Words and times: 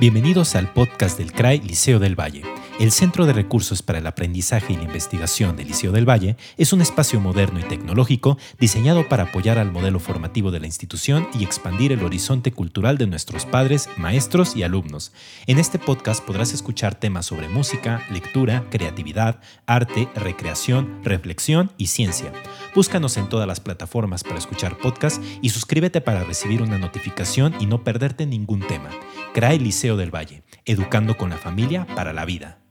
Bienvenidos 0.00 0.56
al 0.56 0.72
podcast 0.72 1.16
del 1.16 1.30
CRAI 1.30 1.60
Liceo 1.60 2.00
del 2.00 2.18
Valle. 2.18 2.42
El 2.80 2.90
Centro 2.90 3.24
de 3.24 3.32
Recursos 3.32 3.82
para 3.82 4.00
el 4.00 4.06
Aprendizaje 4.08 4.72
y 4.72 4.76
la 4.76 4.82
Investigación 4.82 5.54
del 5.56 5.68
Liceo 5.68 5.92
del 5.92 6.08
Valle 6.08 6.36
es 6.56 6.72
un 6.72 6.82
espacio 6.82 7.20
moderno 7.20 7.60
y 7.60 7.62
tecnológico 7.62 8.36
diseñado 8.58 9.08
para 9.08 9.24
apoyar 9.24 9.58
al 9.58 9.70
modelo 9.70 10.00
formativo 10.00 10.50
de 10.50 10.58
la 10.58 10.66
institución 10.66 11.28
y 11.38 11.44
expandir 11.44 11.92
el 11.92 12.02
horizonte 12.02 12.50
cultural 12.50 12.98
de 12.98 13.06
nuestros 13.06 13.46
padres, 13.46 13.88
maestros 13.96 14.56
y 14.56 14.64
alumnos. 14.64 15.12
En 15.46 15.60
este 15.60 15.78
podcast 15.78 16.24
podrás 16.24 16.52
escuchar 16.52 16.96
temas 16.96 17.26
sobre 17.26 17.48
música, 17.48 18.02
lectura, 18.10 18.64
creatividad, 18.70 19.38
arte, 19.66 20.08
recreación, 20.16 21.00
reflexión 21.04 21.70
y 21.78 21.86
ciencia. 21.86 22.32
Búscanos 22.74 23.16
en 23.18 23.28
todas 23.28 23.46
las 23.46 23.60
plataformas 23.60 24.24
para 24.24 24.38
escuchar 24.38 24.78
podcasts 24.78 25.24
y 25.40 25.50
suscríbete 25.50 26.00
para 26.00 26.24
recibir 26.24 26.60
una 26.60 26.78
notificación 26.78 27.54
y 27.60 27.66
no 27.66 27.84
perderte 27.84 28.26
ningún 28.26 28.66
tema. 28.66 28.90
CRAE 29.32 29.60
Liceo 29.60 29.96
del 29.96 30.12
Valle, 30.12 30.42
educando 30.64 31.16
con 31.16 31.30
la 31.30 31.38
familia 31.38 31.86
para 31.94 32.12
la 32.12 32.24
vida. 32.24 32.63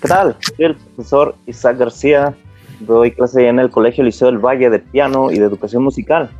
¿Qué 0.00 0.08
tal? 0.08 0.34
Soy 0.40 0.64
el 0.64 0.76
profesor 0.76 1.34
Isaac 1.46 1.76
García. 1.76 2.34
Doy 2.80 3.10
clase 3.10 3.46
en 3.46 3.58
el 3.58 3.70
Colegio 3.70 4.02
Liceo 4.02 4.28
del 4.28 4.38
Valle 4.38 4.70
de 4.70 4.78
piano 4.78 5.30
y 5.30 5.38
de 5.38 5.44
educación 5.44 5.82
musical. 5.82 6.30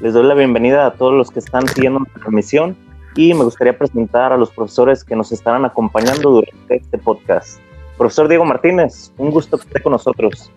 Les 0.00 0.14
doy 0.14 0.24
la 0.24 0.34
bienvenida 0.34 0.86
a 0.86 0.92
todos 0.92 1.14
los 1.14 1.32
que 1.32 1.40
están 1.40 1.66
siguiendo 1.66 1.98
nuestra 1.98 2.20
transmisión 2.20 2.76
y 3.16 3.34
me 3.34 3.42
gustaría 3.42 3.76
presentar 3.76 4.32
a 4.32 4.36
los 4.36 4.50
profesores 4.50 5.02
que 5.02 5.16
nos 5.16 5.32
estarán 5.32 5.64
acompañando 5.64 6.30
durante 6.30 6.76
este 6.76 6.96
podcast. 6.96 7.58
Profesor 7.96 8.28
Diego 8.28 8.44
Martínez, 8.44 9.12
un 9.18 9.32
gusto 9.32 9.58
que 9.58 9.66
esté 9.66 9.82
con 9.82 9.90
nosotros. 9.90 10.52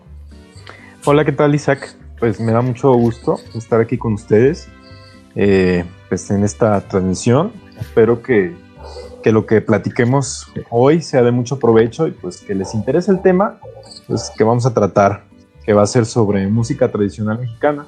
Hola, 1.04 1.24
¿qué 1.24 1.32
tal 1.32 1.56
Isaac? 1.56 1.96
Pues 2.20 2.38
me 2.38 2.52
da 2.52 2.60
mucho 2.60 2.92
gusto 2.92 3.40
estar 3.56 3.80
aquí 3.80 3.98
con 3.98 4.12
ustedes 4.12 4.68
eh, 5.34 5.84
pues 6.08 6.30
en 6.30 6.44
esta 6.44 6.80
transmisión. 6.82 7.50
Espero 7.80 8.22
que 8.22 8.54
que 9.22 9.32
lo 9.32 9.46
que 9.46 9.60
platiquemos 9.60 10.46
hoy 10.70 11.00
sea 11.00 11.22
de 11.22 11.30
mucho 11.30 11.58
provecho 11.58 12.06
y 12.06 12.10
pues 12.10 12.40
que 12.40 12.54
les 12.54 12.74
interese 12.74 13.10
el 13.10 13.22
tema, 13.22 13.58
pues 14.06 14.30
que 14.36 14.44
vamos 14.44 14.66
a 14.66 14.74
tratar, 14.74 15.24
que 15.64 15.72
va 15.72 15.82
a 15.82 15.86
ser 15.86 16.04
sobre 16.04 16.46
música 16.48 16.90
tradicional 16.90 17.38
mexicana. 17.38 17.86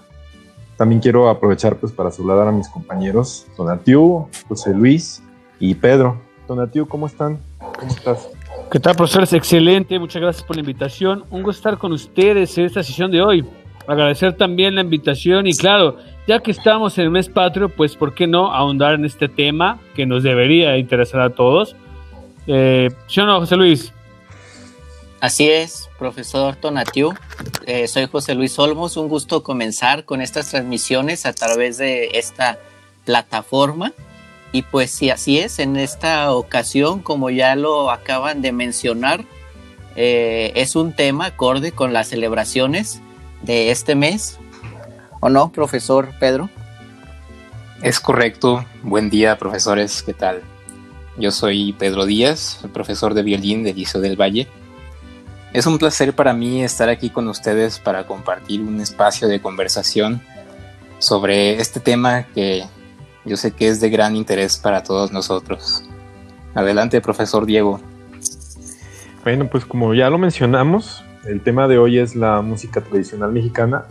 También 0.77 1.01
quiero 1.01 1.29
aprovechar 1.29 1.77
pues 1.77 1.93
para 1.93 2.11
saludar 2.11 2.49
a 2.49 2.53
mis 2.53 2.69
compañeros 2.69 3.47
Donatiu, 3.57 4.29
José 4.49 4.73
Luis 4.75 5.23
y 5.61 5.75
Pedro. 5.75 6.21
Donatiu, 6.49 6.87
¿cómo 6.87 7.07
están? 7.07 7.39
¿Cómo 7.59 7.91
estás? 7.91 8.29
¿Qué 8.71 8.81
tal, 8.81 8.97
profesores? 8.97 9.33
Excelente, 9.33 9.99
muchas 9.99 10.21
gracias 10.21 10.45
por 10.45 10.57
la 10.57 10.61
invitación. 10.61 11.25
Un 11.31 11.43
gusto 11.43 11.59
estar 11.59 11.79
con 11.79 11.93
ustedes 11.93 12.57
en 12.59 12.65
esta 12.65 12.83
sesión 12.83 13.11
de 13.11 13.23
hoy. 13.23 13.45
Agradecer 13.87 14.37
también 14.37 14.75
la 14.75 14.81
invitación 14.81 15.47
y 15.47 15.53
claro, 15.53 15.97
ya 16.27 16.41
que 16.41 16.51
estamos 16.51 16.97
en 16.99 17.05
el 17.05 17.11
mes 17.11 17.29
patrio, 17.29 17.69
pues 17.69 17.97
¿por 17.97 18.15
qué 18.15 18.27
no 18.27 18.53
ahondar 18.53 18.95
en 18.95 19.05
este 19.05 19.29
tema 19.29 19.79
que 19.95 20.07
nos 20.07 20.23
debería 20.23 20.77
interesar 20.79 21.21
a 21.21 21.31
todos? 21.31 21.77
Eh, 22.47 22.91
¿Sí 23.07 23.21
o 23.21 23.27
no, 23.27 23.41
José 23.41 23.57
Luis? 23.57 23.93
Así 25.21 25.49
es, 25.49 25.89
profesor 25.99 26.57
Tonatiu. 26.57 27.15
Eh, 27.67 27.89
soy 27.89 28.07
José 28.07 28.35
Luis 28.35 28.59
Olmos. 28.59 28.99
Un 28.99 29.09
gusto 29.09 29.43
comenzar 29.43 30.05
con 30.05 30.21
estas 30.21 30.51
transmisiones 30.51 31.25
a 31.25 31.33
través 31.33 31.79
de 31.79 32.11
esta 32.19 32.59
plataforma. 33.07 33.93
Y 34.53 34.63
pues 34.63 34.91
sí, 34.91 35.11
así 35.11 35.39
es, 35.39 35.59
en 35.59 35.77
esta 35.77 36.31
ocasión, 36.33 37.01
como 37.01 37.31
ya 37.31 37.57
lo 37.57 37.91
acaban 37.91 38.43
de 38.43 38.53
mencionar, 38.53 39.25
eh, 39.97 40.53
es 40.55 40.77
un 40.77 40.93
tema 40.93 41.27
acorde 41.27 41.73
con 41.73 41.93
las 41.93 42.09
celebraciones 42.09 43.01
de 43.43 43.71
este 43.71 43.95
mes, 43.95 44.39
¿O 45.27 45.31
no, 45.31 45.51
profesor 45.51 46.11
Pedro? 46.21 46.51
Es 47.81 47.99
correcto. 47.99 48.63
Buen 48.83 49.09
día, 49.09 49.39
profesores. 49.39 50.03
¿Qué 50.03 50.13
tal? 50.13 50.43
Yo 51.17 51.31
soy 51.31 51.73
Pedro 51.73 52.05
Díaz, 52.05 52.61
profesor 52.75 53.15
de 53.15 53.23
violín 53.23 53.63
del 53.63 53.75
Liceo 53.75 54.03
del 54.03 54.21
Valle. 54.21 54.49
Es 55.55 55.65
un 55.67 55.79
placer 55.79 56.13
para 56.13 56.35
mí 56.35 56.63
estar 56.63 56.91
aquí 56.91 57.09
con 57.09 57.27
ustedes 57.29 57.79
para 57.79 58.07
compartir 58.07 58.61
un 58.61 58.83
espacio 58.83 59.27
de 59.27 59.41
conversación 59.41 60.21
sobre 60.99 61.59
este 61.59 61.81
tema 61.81 62.25
que 62.35 62.65
yo 63.25 63.39
sé 63.39 63.53
que 63.53 63.69
es 63.69 63.81
de 63.81 63.89
gran 63.89 64.17
interés 64.17 64.59
para 64.59 64.83
todos 64.83 65.11
nosotros. 65.11 65.85
Adelante, 66.55 67.01
profesor 67.01 67.47
Diego. 67.47 67.81
Bueno, 69.23 69.49
pues 69.49 69.65
como 69.65 69.95
ya 69.95 70.11
lo 70.11 70.19
mencionamos, 70.19 71.03
el 71.25 71.41
tema 71.41 71.67
de 71.67 71.79
hoy 71.79 71.99
es 71.99 72.15
la 72.15 72.43
música 72.43 72.83
tradicional 72.83 73.33
mexicana 73.33 73.87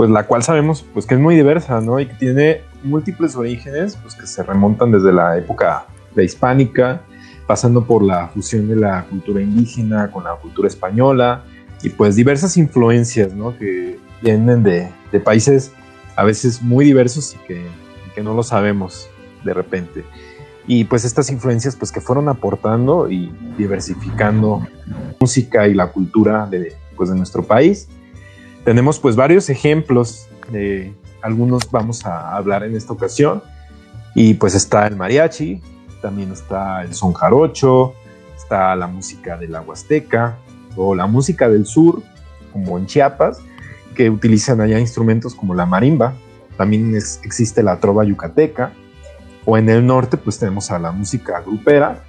pues 0.00 0.08
la 0.08 0.26
cual 0.26 0.42
sabemos 0.42 0.82
pues 0.94 1.04
que 1.04 1.12
es 1.12 1.20
muy 1.20 1.34
diversa, 1.34 1.78
¿no? 1.82 2.00
Y 2.00 2.06
que 2.06 2.14
tiene 2.14 2.62
múltiples 2.82 3.36
orígenes, 3.36 3.98
pues 4.00 4.14
que 4.14 4.26
se 4.26 4.42
remontan 4.42 4.90
desde 4.92 5.12
la 5.12 5.36
época 5.36 5.84
prehispánica, 6.14 7.02
pasando 7.46 7.84
por 7.84 8.02
la 8.02 8.28
fusión 8.28 8.66
de 8.66 8.76
la 8.76 9.04
cultura 9.10 9.42
indígena 9.42 10.10
con 10.10 10.24
la 10.24 10.36
cultura 10.36 10.68
española 10.68 11.44
y 11.82 11.90
pues 11.90 12.16
diversas 12.16 12.56
influencias, 12.56 13.34
¿no? 13.34 13.54
Que 13.58 13.98
vienen 14.22 14.62
de, 14.62 14.90
países 15.22 15.70
a 16.16 16.24
veces 16.24 16.62
muy 16.62 16.86
diversos 16.86 17.34
y 17.34 17.46
que, 17.46 17.66
que, 18.14 18.22
no 18.22 18.32
lo 18.32 18.42
sabemos 18.42 19.06
de 19.44 19.52
repente. 19.52 20.02
Y 20.66 20.84
pues 20.84 21.04
estas 21.04 21.28
influencias 21.28 21.76
pues 21.76 21.92
que 21.92 22.00
fueron 22.00 22.30
aportando 22.30 23.10
y 23.10 23.30
diversificando 23.58 24.66
música 25.20 25.68
y 25.68 25.74
la 25.74 25.88
cultura 25.92 26.46
de, 26.46 26.74
pues, 26.96 27.10
de 27.10 27.16
nuestro 27.16 27.42
país 27.42 27.86
tenemos 28.64 28.98
pues 28.98 29.16
varios 29.16 29.48
ejemplos, 29.50 30.28
de 30.50 30.94
algunos 31.22 31.70
vamos 31.70 32.04
a 32.06 32.36
hablar 32.36 32.62
en 32.64 32.76
esta 32.76 32.92
ocasión, 32.92 33.42
y 34.14 34.34
pues 34.34 34.54
está 34.54 34.86
el 34.86 34.96
mariachi, 34.96 35.62
también 36.02 36.32
está 36.32 36.82
el 36.82 36.94
son 36.94 37.12
jarocho, 37.12 37.94
está 38.36 38.74
la 38.74 38.86
música 38.86 39.36
de 39.36 39.48
la 39.48 39.60
Huasteca, 39.60 40.36
o 40.76 40.94
la 40.94 41.06
música 41.06 41.48
del 41.48 41.66
sur, 41.66 42.02
como 42.52 42.78
en 42.78 42.86
Chiapas, 42.86 43.40
que 43.94 44.10
utilizan 44.10 44.60
allá 44.60 44.78
instrumentos 44.78 45.34
como 45.34 45.54
la 45.54 45.66
marimba, 45.66 46.14
también 46.56 46.94
existe 46.94 47.62
la 47.62 47.80
trova 47.80 48.04
yucateca, 48.04 48.72
o 49.44 49.56
en 49.56 49.68
el 49.68 49.86
norte 49.86 50.16
pues 50.16 50.38
tenemos 50.38 50.70
a 50.70 50.78
la 50.78 50.92
música 50.92 51.40
grupera, 51.40 52.04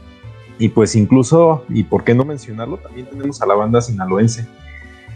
y 0.60 0.70
pues 0.70 0.96
incluso, 0.96 1.66
y 1.70 1.84
por 1.84 2.04
qué 2.04 2.14
no 2.14 2.24
mencionarlo, 2.24 2.78
también 2.78 3.08
tenemos 3.08 3.42
a 3.42 3.46
la 3.46 3.56
banda 3.56 3.82
sinaloense, 3.82 4.48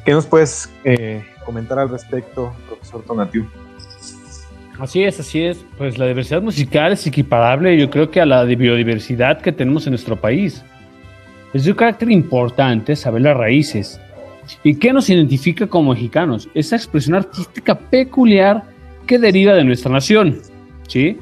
¿Qué 0.06 0.12
nos 0.12 0.28
puedes 0.28 0.72
eh, 0.84 1.26
comentar 1.44 1.80
al 1.80 1.90
respecto, 1.90 2.54
profesor 2.68 3.02
Tonatiu? 3.04 3.48
Así 4.80 5.04
es, 5.04 5.20
así 5.20 5.42
es. 5.42 5.66
Pues 5.80 5.98
la 5.98 6.06
diversidad 6.06 6.44
musical 6.44 6.94
es 6.94 7.08
equiparable, 7.08 7.76
yo 7.76 7.90
creo 7.90 8.12
que 8.12 8.22
a 8.22 8.26
la 8.26 8.44
biodiversidad 8.44 9.42
que 9.42 9.52
tenemos 9.52 9.88
en 9.88 9.92
nuestro 9.92 10.16
país. 10.16 10.64
Es 11.54 11.64
de 11.64 11.72
un 11.72 11.78
carácter 11.78 12.12
importante 12.12 12.96
saber 12.96 13.24
las 13.24 13.36
raíces. 13.36 14.00
¿Y 14.64 14.76
qué 14.76 14.94
nos 14.94 15.10
identifica 15.10 15.66
como 15.66 15.94
mexicanos? 15.94 16.50
Esa 16.54 16.76
expresión 16.76 17.16
artística 17.16 17.74
peculiar 17.74 18.64
que 19.08 19.18
deriva 19.18 19.54
de 19.54 19.64
nuestra 19.64 19.92
nación. 19.92 20.40
¿sí? 20.88 21.18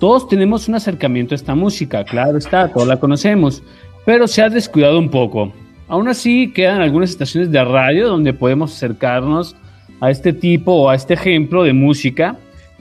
Todos 0.00 0.28
tenemos 0.28 0.66
un 0.66 0.74
acercamiento 0.74 1.34
a 1.34 1.36
esta 1.36 1.54
música, 1.54 2.02
claro 2.04 2.38
está, 2.38 2.72
todos 2.72 2.88
la 2.88 2.98
conocemos, 2.98 3.62
pero 4.04 4.26
se 4.26 4.42
ha 4.42 4.48
descuidado 4.48 4.98
un 4.98 5.10
poco. 5.10 5.52
Aún 5.88 6.08
así, 6.08 6.50
quedan 6.52 6.80
algunas 6.80 7.10
estaciones 7.10 7.50
de 7.50 7.62
radio 7.64 8.08
donde 8.08 8.32
podemos 8.32 8.74
acercarnos 8.74 9.54
a 10.00 10.10
este 10.10 10.32
tipo 10.32 10.72
o 10.72 10.90
a 10.90 10.94
este 10.94 11.14
ejemplo 11.14 11.62
de 11.62 11.72
música, 11.72 12.36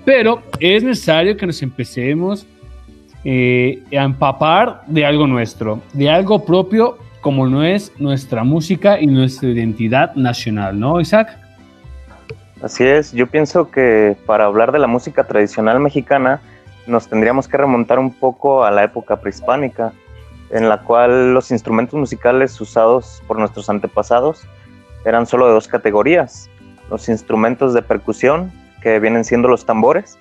pero 0.06 0.42
es 0.60 0.84
necesario 0.84 1.36
que 1.38 1.46
nos 1.46 1.62
empecemos 1.62 2.46
eh, 3.24 3.82
a 3.92 4.04
empapar 4.04 4.84
de 4.88 5.06
algo 5.06 5.28
nuestro, 5.28 5.82
de 5.94 6.10
algo 6.10 6.46
propio 6.46 6.98
como 7.22 7.48
no 7.48 7.64
es 7.64 7.92
nuestra 8.00 8.44
música 8.44 9.00
y 9.00 9.08
nuestra 9.08 9.50
identidad 9.50 10.14
nacional, 10.16 10.78
¿no, 10.78 11.00
Isaac? 11.00 11.38
Así 12.62 12.84
es, 12.84 13.14
yo 13.14 13.28
pienso 13.28 13.72
que 13.72 14.18
para 14.26 14.46
hablar 14.46 14.72
de 14.72 14.80
la 14.80 14.88
música 14.88 15.24
tradicional 15.24 15.80
mexicana 15.80 16.42
nos 16.86 17.08
tendríamos 17.08 17.48
que 17.48 17.58
remontar 17.58 17.98
un 17.98 18.14
poco 18.14 18.66
a 18.66 18.72
la 18.72 18.84
época 18.84 19.18
prehispánica, 19.22 19.94
en 20.54 20.70
la 20.70 20.78
cual 20.82 21.34
los 21.34 21.50
instrumentos 21.50 22.00
musicales 22.00 22.62
usados 22.62 23.24
por 23.28 23.40
nuestros 23.40 23.70
antepasados 23.70 24.48
eran 25.04 25.26
solo 25.26 25.48
de 25.48 25.54
dos 25.54 25.68
categorías. 25.68 26.50
Los 26.92 27.10
instrumentos 27.10 27.74
de 27.74 27.82
percusión, 27.82 28.52
que 28.82 29.00
vienen 29.00 29.26
siendo 29.26 29.48
los 29.48 29.66
tambores. 29.66 30.18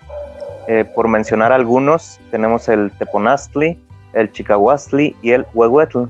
Eh, 0.69 0.85
por 0.95 1.07
mencionar 1.07 1.53
algunos, 1.53 2.19
tenemos 2.31 2.69
el 2.69 2.91
teponastli, 2.93 3.79
el 4.15 4.33
chicahuastli 4.33 5.15
y 5.21 5.33
el 5.33 5.45
huehuetl. 5.53 6.05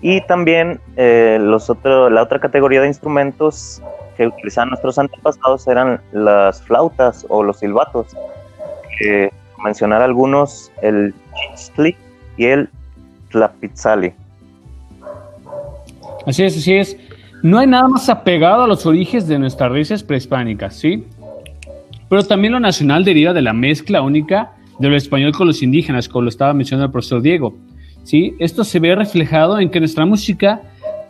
Y 0.00 0.20
también 0.22 0.78
eh, 0.96 1.38
los 1.40 1.68
otro, 1.68 2.08
la 2.08 2.22
otra 2.22 2.38
categoría 2.38 2.82
de 2.82 2.86
instrumentos 2.86 3.82
que 4.16 4.28
utilizaban 4.28 4.68
nuestros 4.68 4.98
antepasados 4.98 5.66
eran 5.66 6.00
las 6.12 6.62
flautas 6.62 7.26
o 7.28 7.42
los 7.42 7.58
silbatos. 7.58 8.14
Eh, 9.04 9.30
mencionar 9.64 10.02
algunos, 10.02 10.70
el 10.82 11.12
chichli 11.56 11.96
y 12.36 12.46
el 12.46 12.70
la 13.32 13.52
Pizzali. 13.52 14.12
Así 16.26 16.42
es, 16.42 16.56
así 16.56 16.74
es. 16.74 16.96
No 17.42 17.58
hay 17.58 17.66
nada 17.66 17.86
más 17.88 18.08
apegado 18.08 18.64
a 18.64 18.66
los 18.66 18.86
orígenes 18.86 19.28
de 19.28 19.38
nuestras 19.38 19.70
raíces 19.70 20.02
prehispánicas, 20.02 20.74
¿sí? 20.74 21.04
pero 22.08 22.24
también 22.24 22.52
lo 22.52 22.60
nacional 22.60 23.04
deriva 23.04 23.32
de 23.32 23.42
la 23.42 23.52
mezcla 23.52 24.02
única 24.02 24.52
de 24.78 24.88
lo 24.88 24.96
español 24.96 25.32
con 25.32 25.46
los 25.46 25.62
indígenas, 25.62 26.08
como 26.08 26.22
lo 26.22 26.28
estaba 26.28 26.52
mencionando 26.54 26.86
el 26.86 26.92
profesor 26.92 27.22
Diego. 27.22 27.56
¿sí? 28.04 28.34
Esto 28.38 28.64
se 28.64 28.78
ve 28.78 28.94
reflejado 28.94 29.58
en 29.58 29.70
que 29.70 29.80
nuestra 29.80 30.04
música 30.04 30.60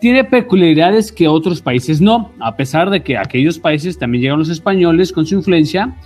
tiene 0.01 0.25
peculiaridades 0.25 1.11
que 1.11 1.27
otros 1.27 1.61
países 1.61 2.01
no, 2.01 2.31
a 2.39 2.57
pesar 2.57 2.91
de 2.91 3.03
que 3.03 3.17
aquellos 3.17 3.59
países 3.59 3.99
también 3.99 4.23
llegan 4.23 4.39
los 4.39 4.51
españoles 4.51 5.13
con 5.13 5.27
su 5.27 5.35
influencia, 5.35 5.97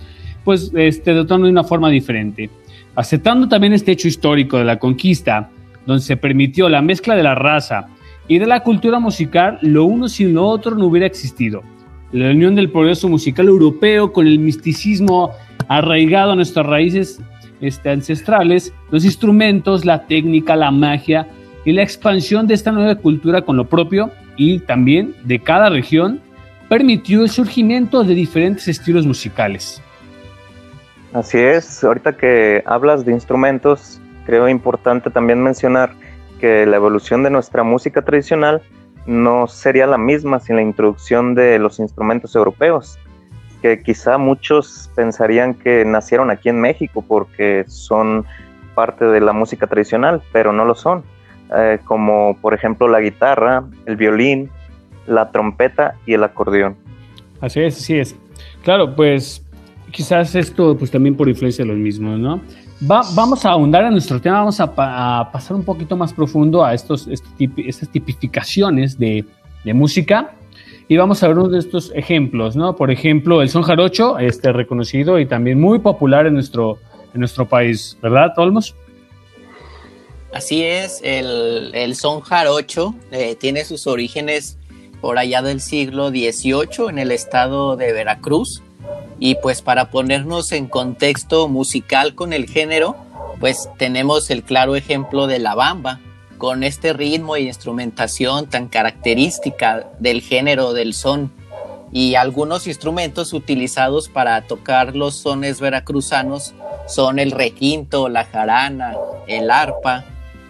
pues 0.43 0.71
este, 0.75 1.13
de 1.13 1.33
una 1.33 1.63
forma 1.63 1.89
diferente. 1.89 2.49
Aceptando 2.95 3.47
también 3.47 3.73
este 3.73 3.91
hecho 3.91 4.07
histórico 4.07 4.57
de 4.57 4.65
la 4.65 4.79
conquista, 4.79 5.49
donde 5.85 6.03
se 6.03 6.17
permitió 6.17 6.69
la 6.69 6.81
mezcla 6.81 7.15
de 7.15 7.23
la 7.23 7.35
raza 7.35 7.87
y 8.27 8.39
de 8.39 8.47
la 8.47 8.61
cultura 8.61 8.99
musical, 8.99 9.59
lo 9.61 9.85
uno 9.85 10.07
sin 10.07 10.33
lo 10.33 10.47
otro 10.47 10.75
no 10.75 10.85
hubiera 10.85 11.07
existido. 11.07 11.63
La 12.11 12.31
unión 12.31 12.55
del 12.55 12.69
progreso 12.69 13.07
musical 13.07 13.47
europeo 13.47 14.11
con 14.11 14.27
el 14.27 14.39
misticismo 14.39 15.31
arraigado 15.67 16.31
a 16.31 16.35
nuestras 16.35 16.65
raíces 16.65 17.21
este, 17.61 17.89
ancestrales, 17.89 18.73
los 18.89 19.05
instrumentos, 19.05 19.85
la 19.85 20.05
técnica, 20.07 20.55
la 20.55 20.71
magia 20.71 21.27
y 21.63 21.71
la 21.71 21.83
expansión 21.83 22.47
de 22.47 22.55
esta 22.55 22.71
nueva 22.71 22.95
cultura 22.95 23.43
con 23.43 23.55
lo 23.55 23.65
propio 23.65 24.11
y 24.35 24.59
también 24.59 25.15
de 25.23 25.39
cada 25.39 25.69
región 25.69 26.19
permitió 26.67 27.21
el 27.21 27.29
surgimiento 27.29 28.03
de 28.03 28.15
diferentes 28.15 28.67
estilos 28.67 29.05
musicales. 29.05 29.81
Así 31.13 31.37
es, 31.37 31.83
ahorita 31.83 32.17
que 32.17 32.63
hablas 32.65 33.05
de 33.05 33.11
instrumentos, 33.11 34.00
creo 34.31 34.47
importante 34.47 35.09
también 35.09 35.43
mencionar 35.43 35.91
que 36.39 36.65
la 36.65 36.77
evolución 36.77 37.21
de 37.21 37.29
nuestra 37.29 37.63
música 37.63 38.01
tradicional 38.01 38.61
no 39.05 39.45
sería 39.47 39.85
la 39.87 39.97
misma 39.97 40.39
sin 40.39 40.55
la 40.55 40.61
introducción 40.61 41.35
de 41.35 41.59
los 41.59 41.79
instrumentos 41.79 42.33
europeos, 42.33 42.97
que 43.61 43.83
quizá 43.83 44.17
muchos 44.17 44.89
pensarían 44.95 45.53
que 45.53 45.83
nacieron 45.83 46.31
aquí 46.31 46.47
en 46.47 46.61
México 46.61 47.03
porque 47.05 47.65
son 47.67 48.23
parte 48.73 49.03
de 49.03 49.19
la 49.19 49.33
música 49.33 49.67
tradicional, 49.67 50.21
pero 50.31 50.53
no 50.53 50.63
lo 50.63 50.75
son, 50.75 51.03
eh, 51.53 51.79
como 51.83 52.37
por 52.39 52.53
ejemplo 52.53 52.87
la 52.87 53.01
guitarra, 53.01 53.65
el 53.85 53.97
violín, 53.97 54.49
la 55.07 55.29
trompeta 55.29 55.95
y 56.05 56.13
el 56.13 56.23
acordeón. 56.23 56.77
Así 57.41 57.59
es, 57.59 57.75
así 57.75 57.99
es. 57.99 58.15
Claro, 58.63 58.95
pues 58.95 59.45
quizás 59.91 60.35
esto 60.35 60.77
pues 60.77 60.89
también 60.89 61.17
por 61.17 61.27
influencia 61.27 61.65
de 61.65 61.71
los 61.71 61.77
mismos, 61.77 62.17
¿no? 62.17 62.39
Vamos 62.81 63.45
a 63.45 63.51
ahondar 63.51 63.85
en 63.85 63.91
nuestro 63.91 64.19
tema, 64.19 64.39
vamos 64.39 64.59
a, 64.59 64.73
pasar 65.31 65.55
un 65.55 65.63
poquito 65.63 65.95
más 65.95 66.13
profundo 66.13 66.65
a 66.65 66.73
estos, 66.73 67.07
este 67.07 67.27
estas 67.67 67.89
tipificaciones 67.89 68.97
de, 68.97 69.25
música 69.73 70.33
y 70.87 70.97
vamos 70.97 71.21
a 71.21 71.27
ver 71.27 71.37
uno 71.37 71.49
de 71.49 71.59
estos 71.59 71.91
ejemplos, 71.93 72.55
¿no? 72.55 72.75
Por 72.75 72.89
ejemplo, 72.89 73.43
el 73.43 73.49
son 73.49 73.61
jarocho, 73.61 74.17
este 74.17 74.51
reconocido 74.51 75.19
y 75.19 75.27
también 75.27 75.61
muy 75.61 75.77
popular 75.77 76.25
en 76.25 76.33
nuestro, 76.33 76.79
en 77.13 77.19
nuestro 77.19 77.47
país, 77.47 77.95
¿verdad, 78.01 78.33
Olmos? 78.37 78.75
Así 80.33 80.63
es, 80.63 80.99
el, 81.03 81.93
son 81.95 82.21
jarocho 82.21 82.95
eh, 83.11 83.35
tiene 83.35 83.65
sus 83.65 83.85
orígenes 83.85 84.57
por 84.99 85.19
allá 85.19 85.43
del 85.43 85.61
siglo 85.61 86.09
XVIII 86.09 86.89
en 86.89 86.97
el 86.97 87.11
estado 87.11 87.75
de 87.75 87.93
Veracruz 87.93 88.63
y 89.23 89.35
pues 89.35 89.61
para 89.61 89.91
ponernos 89.91 90.51
en 90.51 90.65
contexto 90.65 91.47
musical 91.47 92.15
con 92.15 92.33
el 92.33 92.49
género, 92.49 92.95
pues 93.39 93.69
tenemos 93.77 94.31
el 94.31 94.41
claro 94.41 94.75
ejemplo 94.75 95.27
de 95.27 95.37
la 95.37 95.53
bamba, 95.53 95.99
con 96.39 96.63
este 96.63 96.91
ritmo 96.91 97.35
e 97.35 97.41
instrumentación 97.41 98.47
tan 98.47 98.67
característica 98.67 99.87
del 99.99 100.21
género 100.21 100.73
del 100.73 100.95
son. 100.95 101.31
Y 101.91 102.15
algunos 102.15 102.65
instrumentos 102.65 103.31
utilizados 103.33 104.09
para 104.09 104.41
tocar 104.47 104.95
los 104.95 105.17
sones 105.17 105.61
veracruzanos 105.61 106.55
son 106.87 107.19
el 107.19 107.29
requinto, 107.29 108.09
la 108.09 108.25
jarana, 108.25 108.97
el 109.27 109.51
arpa. 109.51 110.03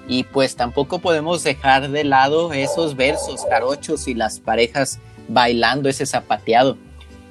Y 0.08 0.24
pues 0.24 0.56
tampoco 0.56 1.00
podemos 1.00 1.44
dejar 1.44 1.90
de 1.90 2.06
lado 2.06 2.54
esos 2.54 2.96
versos 2.96 3.46
jarochos 3.50 4.08
y 4.08 4.14
las 4.14 4.40
parejas 4.40 5.00
bailando 5.28 5.90
ese 5.90 6.06
zapateado 6.06 6.78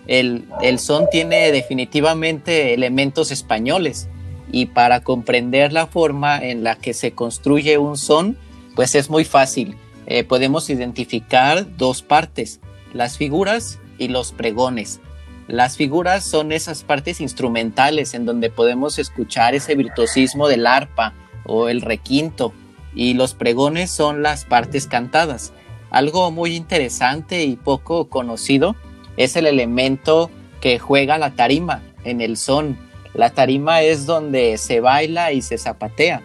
el, 0.07 0.45
son 0.79 1.09
tiene 1.11 1.53
definitivamente 1.53 2.75
elementos 2.75 3.31
españoles 3.31 4.09
y 4.51 4.67
para 4.67 5.01
comprender 5.01 5.73
la 5.73 5.87
forma 5.87 6.39
en 6.39 6.65
la 6.65 6.77
que 6.77 6.95
se 6.95 7.13
construye 7.13 7.79
un 7.79 7.97
son, 7.97 8.37
pues 8.75 8.95
es 8.95 9.11
muy 9.11 9.25
fácil. 9.25 9.77
Eh, 10.07 10.25
podemos 10.25 10.69
identificar 10.71 11.77
dos 11.77 12.03
partes, 12.03 12.61
las 12.93 13.17
figuras 13.17 13.79
y 13.99 14.09
los 14.09 14.33
pregones. 14.33 15.01
Las 15.47 15.77
figuras 15.77 16.25
son 16.25 16.53
esas 16.53 16.85
partes 16.85 17.21
instrumentales 17.21 18.15
en 18.15 18.25
donde 18.25 18.51
podemos 18.51 18.99
escuchar 18.99 19.55
ese 19.55 19.75
virtuosismo 19.75 20.49
del 20.49 20.67
arpa 20.67 21.15
o 21.45 21.69
el 21.69 21.81
requinto 21.83 22.53
y 22.95 23.15
los 23.15 23.35
pregones 23.35 23.91
son 23.91 24.23
las 24.23 24.45
partes 24.45 24.87
cantadas. 24.87 25.53
Algo 25.91 26.31
muy 26.31 26.55
interesante 26.55 27.45
y 27.45 27.57
poco 27.57 28.09
conocido 28.09 28.77
es 29.21 29.37
el 29.37 29.47
elemento 29.47 30.31
que 30.63 30.79
juega 30.79 31.19
la 31.19 31.33
tarima 31.33 31.83
en 32.05 32.23
el 32.23 32.39
son. 32.39 32.79
La 33.13 33.29
tarima 33.29 33.83
es 33.83 34.07
donde 34.07 34.57
se 34.57 34.81
baila 34.81 35.33
y 35.33 35.43
se 35.43 35.59
zapatea, 35.59 36.23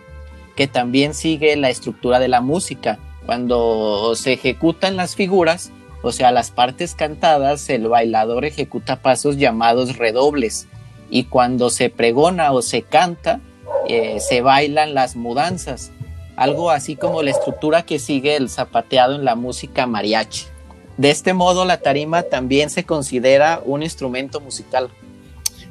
que 0.55 0.67
también 0.67 1.13
sigue 1.13 1.57
la 1.57 1.69
estructura 1.69 2.19
de 2.19 2.29
la 2.29 2.39
música. 2.39 2.97
Cuando 3.25 4.15
se 4.15 4.31
ejecutan 4.31 4.95
las 4.95 5.13
figuras, 5.13 5.73
o 6.03 6.13
sea, 6.13 6.31
las 6.31 6.51
partes 6.51 6.95
cantadas, 6.95 7.69
el 7.69 7.89
bailador 7.89 8.45
ejecuta 8.45 9.01
pasos 9.01 9.35
llamados 9.35 9.97
redobles. 9.97 10.69
Y 11.09 11.25
cuando 11.25 11.69
se 11.71 11.89
pregona 11.89 12.53
o 12.53 12.61
se 12.61 12.81
canta, 12.81 13.41
eh, 13.89 14.21
se 14.21 14.39
bailan 14.39 14.93
las 14.93 15.17
mudanzas. 15.17 15.91
Algo 16.37 16.71
así 16.71 16.95
como 16.95 17.23
la 17.23 17.31
estructura 17.31 17.81
que 17.81 17.99
sigue 17.99 18.37
el 18.37 18.49
zapateado 18.49 19.15
en 19.15 19.25
la 19.25 19.35
música 19.35 19.85
mariachi. 19.85 20.54
De 20.97 21.09
este 21.09 21.33
modo, 21.33 21.65
la 21.65 21.77
tarima 21.77 22.23
también 22.23 22.69
se 22.69 22.85
considera 22.85 23.61
un 23.65 23.83
instrumento 23.83 24.39
musical. 24.39 24.89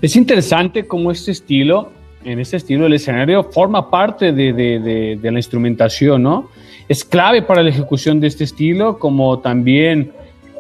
Es 0.03 0.17
interesante 0.17 0.87
cómo 0.87 1.11
este 1.11 1.31
estilo, 1.31 1.91
en 2.25 2.39
este 2.39 2.59
estilo, 2.59 2.87
el 2.87 2.93
escenario 2.93 3.45
forma 3.45 3.91
parte 3.91 4.33
de, 4.33 5.19
la 5.23 5.39
instrumentación, 5.39 6.23
¿no? 6.23 6.51
Es 6.89 7.05
clave 7.05 7.41
para 7.41 7.63
la 7.63 7.71
ejecución 7.71 8.21
de 8.21 8.27
este 8.27 8.45
estilo, 8.45 8.99
como 8.99 9.39
también 9.39 10.13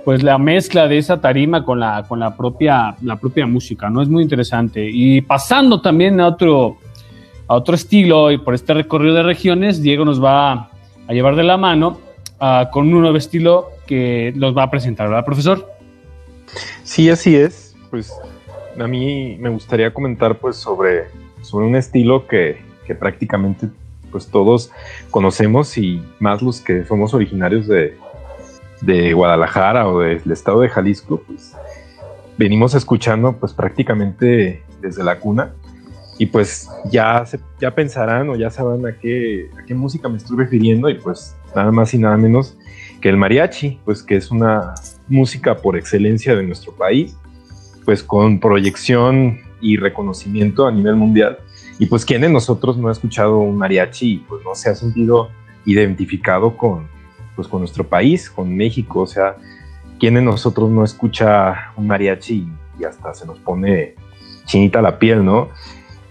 pues 0.02 0.22
la 0.22 0.38
mezcla 0.38 0.86
de 0.86 0.98
esa 0.98 1.20
tarima 1.20 1.64
con 1.64 1.80
la, 1.80 2.04
con 2.06 2.20
la, 2.20 2.36
propia, 2.36 2.94
la 3.02 3.16
propia 3.16 3.46
música, 3.46 3.90
¿no? 3.90 4.00
Es 4.00 4.08
muy 4.08 4.22
interesante. 4.22 4.88
Y 4.90 5.20
pasando 5.20 5.80
también 5.80 6.20
a 6.20 6.28
otro, 6.28 6.78
a 7.46 7.54
otro 7.54 7.74
estilo, 7.74 8.30
y 8.30 8.38
por 8.38 8.54
este 8.54 8.72
recorrido 8.72 9.14
de 9.14 9.22
regiones, 9.22 9.82
Diego 9.82 10.06
nos 10.06 10.22
va 10.22 10.70
a 11.06 11.12
llevar 11.12 11.36
de 11.36 11.42
la 11.42 11.58
mano 11.58 11.98
ah, 12.40 12.68
con 12.72 12.92
un 12.92 13.00
nuevo 13.02 13.16
estilo 13.16 13.73
que 13.86 14.32
los 14.36 14.56
va 14.56 14.64
a 14.64 14.70
presentar, 14.70 15.08
¿verdad, 15.08 15.24
profesor? 15.24 15.70
Sí, 16.82 17.10
así 17.10 17.36
es. 17.36 17.74
Pues 17.90 18.12
a 18.78 18.86
mí 18.86 19.36
me 19.38 19.48
gustaría 19.48 19.92
comentar 19.92 20.38
pues 20.38 20.56
sobre, 20.56 21.06
sobre 21.42 21.66
un 21.66 21.76
estilo 21.76 22.26
que, 22.26 22.62
prácticamente 22.98 23.68
pues 24.10 24.28
todos 24.28 24.70
conocemos 25.10 25.76
y 25.78 26.02
más 26.20 26.42
los 26.42 26.60
que 26.60 26.84
somos 26.84 27.14
originarios 27.14 27.66
de, 27.66 27.96
Guadalajara 29.14 29.88
o 29.88 30.00
del 30.00 30.30
estado 30.30 30.60
de 30.60 30.68
Jalisco, 30.68 31.22
pues 31.26 31.54
venimos 32.36 32.74
escuchando 32.74 33.32
pues 33.32 33.54
prácticamente 33.54 34.62
desde 34.82 35.02
la 35.02 35.18
cuna 35.18 35.54
y 36.18 36.26
pues 36.26 36.68
ya, 36.90 37.24
ya 37.58 37.74
pensarán 37.74 38.28
o 38.28 38.36
ya 38.36 38.50
sabrán 38.50 38.84
a 38.86 38.98
qué, 38.98 39.48
a 39.58 39.64
qué 39.64 39.74
música 39.74 40.08
me 40.10 40.18
estoy 40.18 40.36
refiriendo 40.36 40.90
y 40.90 40.94
pues 40.96 41.34
nada 41.56 41.72
más 41.72 41.94
y 41.94 41.98
nada 41.98 42.18
menos 42.18 42.58
que 43.04 43.10
el 43.10 43.18
mariachi, 43.18 43.80
pues 43.84 44.02
que 44.02 44.16
es 44.16 44.30
una 44.30 44.72
música 45.08 45.54
por 45.58 45.76
excelencia 45.76 46.34
de 46.34 46.42
nuestro 46.42 46.72
país, 46.72 47.14
pues 47.84 48.02
con 48.02 48.40
proyección 48.40 49.40
y 49.60 49.76
reconocimiento 49.76 50.66
a 50.66 50.72
nivel 50.72 50.96
mundial. 50.96 51.36
Y 51.78 51.84
pues 51.84 52.06
quién 52.06 52.22
de 52.22 52.30
nosotros 52.30 52.78
no 52.78 52.88
ha 52.88 52.92
escuchado 52.92 53.40
un 53.40 53.58
mariachi 53.58 54.12
y 54.14 54.18
pues 54.20 54.42
no 54.42 54.54
se 54.54 54.70
ha 54.70 54.74
sentido 54.74 55.28
identificado 55.66 56.56
con, 56.56 56.88
pues, 57.36 57.46
con 57.46 57.60
nuestro 57.60 57.86
país, 57.86 58.30
con 58.30 58.56
México, 58.56 59.00
o 59.00 59.06
sea, 59.06 59.36
quién 60.00 60.14
de 60.14 60.22
nosotros 60.22 60.70
no 60.70 60.82
escucha 60.82 61.72
un 61.76 61.86
mariachi 61.86 62.48
y 62.80 62.84
hasta 62.84 63.12
se 63.12 63.26
nos 63.26 63.38
pone 63.38 63.96
chinita 64.46 64.80
la 64.80 64.98
piel, 64.98 65.22
¿no? 65.22 65.50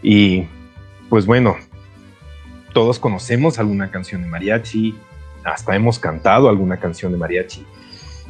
Y 0.03 0.43
pues 1.09 1.25
bueno, 1.25 1.55
todos 2.71 2.99
conocemos 2.99 3.57
alguna 3.57 3.89
canción 3.89 4.21
de 4.21 4.27
mariachi, 4.27 4.95
hasta 5.43 5.75
hemos 5.75 5.99
cantado 5.99 6.49
alguna 6.49 6.79
canción 6.79 7.11
de 7.11 7.17
mariachi. 7.17 7.65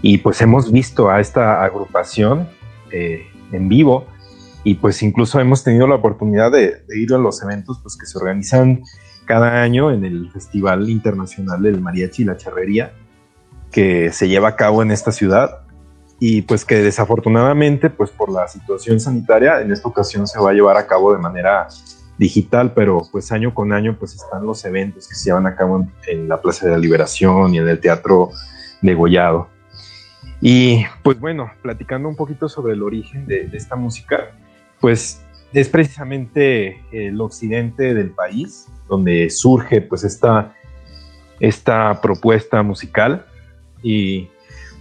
Y 0.01 0.17
pues 0.17 0.41
hemos 0.41 0.71
visto 0.71 1.09
a 1.09 1.19
esta 1.19 1.63
agrupación 1.63 2.49
eh, 2.91 3.27
en 3.51 3.69
vivo. 3.69 4.05
Y 4.63 4.75
pues 4.75 5.01
incluso 5.03 5.39
hemos 5.39 5.63
tenido 5.63 5.87
la 5.87 5.95
oportunidad 5.95 6.51
de, 6.51 6.83
ir 6.95 7.13
a 7.13 7.17
los 7.17 7.41
eventos 7.43 7.79
pues 7.81 7.97
que 7.97 8.05
se 8.05 8.17
organizan 8.17 8.81
cada 9.25 9.61
año 9.61 9.91
en 9.91 10.05
el 10.05 10.31
Festival 10.31 10.89
Internacional 10.89 11.61
del 11.61 11.81
Mariachi 11.81 12.23
y 12.23 12.25
la 12.25 12.37
Charrería 12.37 12.93
que 13.71 14.11
se 14.11 14.27
lleva 14.27 14.49
a 14.49 14.55
cabo 14.55 14.83
en 14.83 14.91
esta 14.91 15.11
ciudad. 15.11 15.61
Y 16.19 16.43
pues 16.43 16.63
que 16.63 16.75
desafortunadamente, 16.75 17.89
pues 17.89 18.09
por 18.11 18.31
la 18.31 18.47
situación 18.47 18.99
sanitaria, 18.99 19.59
en 19.59 19.71
esta 19.71 19.89
ocasión 19.89 20.27
se 20.27 20.39
va 20.39 20.51
a 20.51 20.53
llevar 20.53 20.77
a 20.77 20.87
cabo 20.87 21.11
de 21.11 21.19
manera 21.19 21.67
digital, 22.17 22.73
pero 22.73 23.01
pues 23.11 23.31
año 23.31 23.53
con 23.53 23.73
año 23.73 23.95
pues 23.97 24.13
están 24.15 24.45
los 24.45 24.63
eventos 24.65 25.07
que 25.07 25.15
se 25.15 25.25
llevan 25.25 25.47
a 25.47 25.55
cabo 25.55 25.87
en, 26.07 26.27
la 26.27 26.41
Plaza 26.41 26.65
de 26.65 26.73
la 26.73 26.77
Liberación 26.77 27.53
y 27.53 27.57
en 27.57 27.67
el 27.67 27.79
Teatro 27.79 28.29
de 28.81 28.93
Gollado. 28.93 29.49
Y 30.41 30.83
pues 31.03 31.19
bueno, 31.19 31.51
platicando 31.61 32.09
un 32.09 32.15
poquito 32.15 32.49
sobre 32.49 32.73
el 32.73 32.83
origen 32.83 33.25
de, 33.25 33.49
esta 33.53 33.75
música, 33.75 34.31
pues 34.79 35.21
es 35.53 35.69
precisamente 35.69 36.81
el 36.91 37.19
occidente 37.21 37.93
del 37.93 38.11
país 38.11 38.67
donde 38.89 39.29
surge 39.29 39.81
pues 39.81 40.03
esta, 40.03 40.53
esta 41.39 42.01
propuesta 42.01 42.61
musical 42.61 43.25
y 43.81 44.27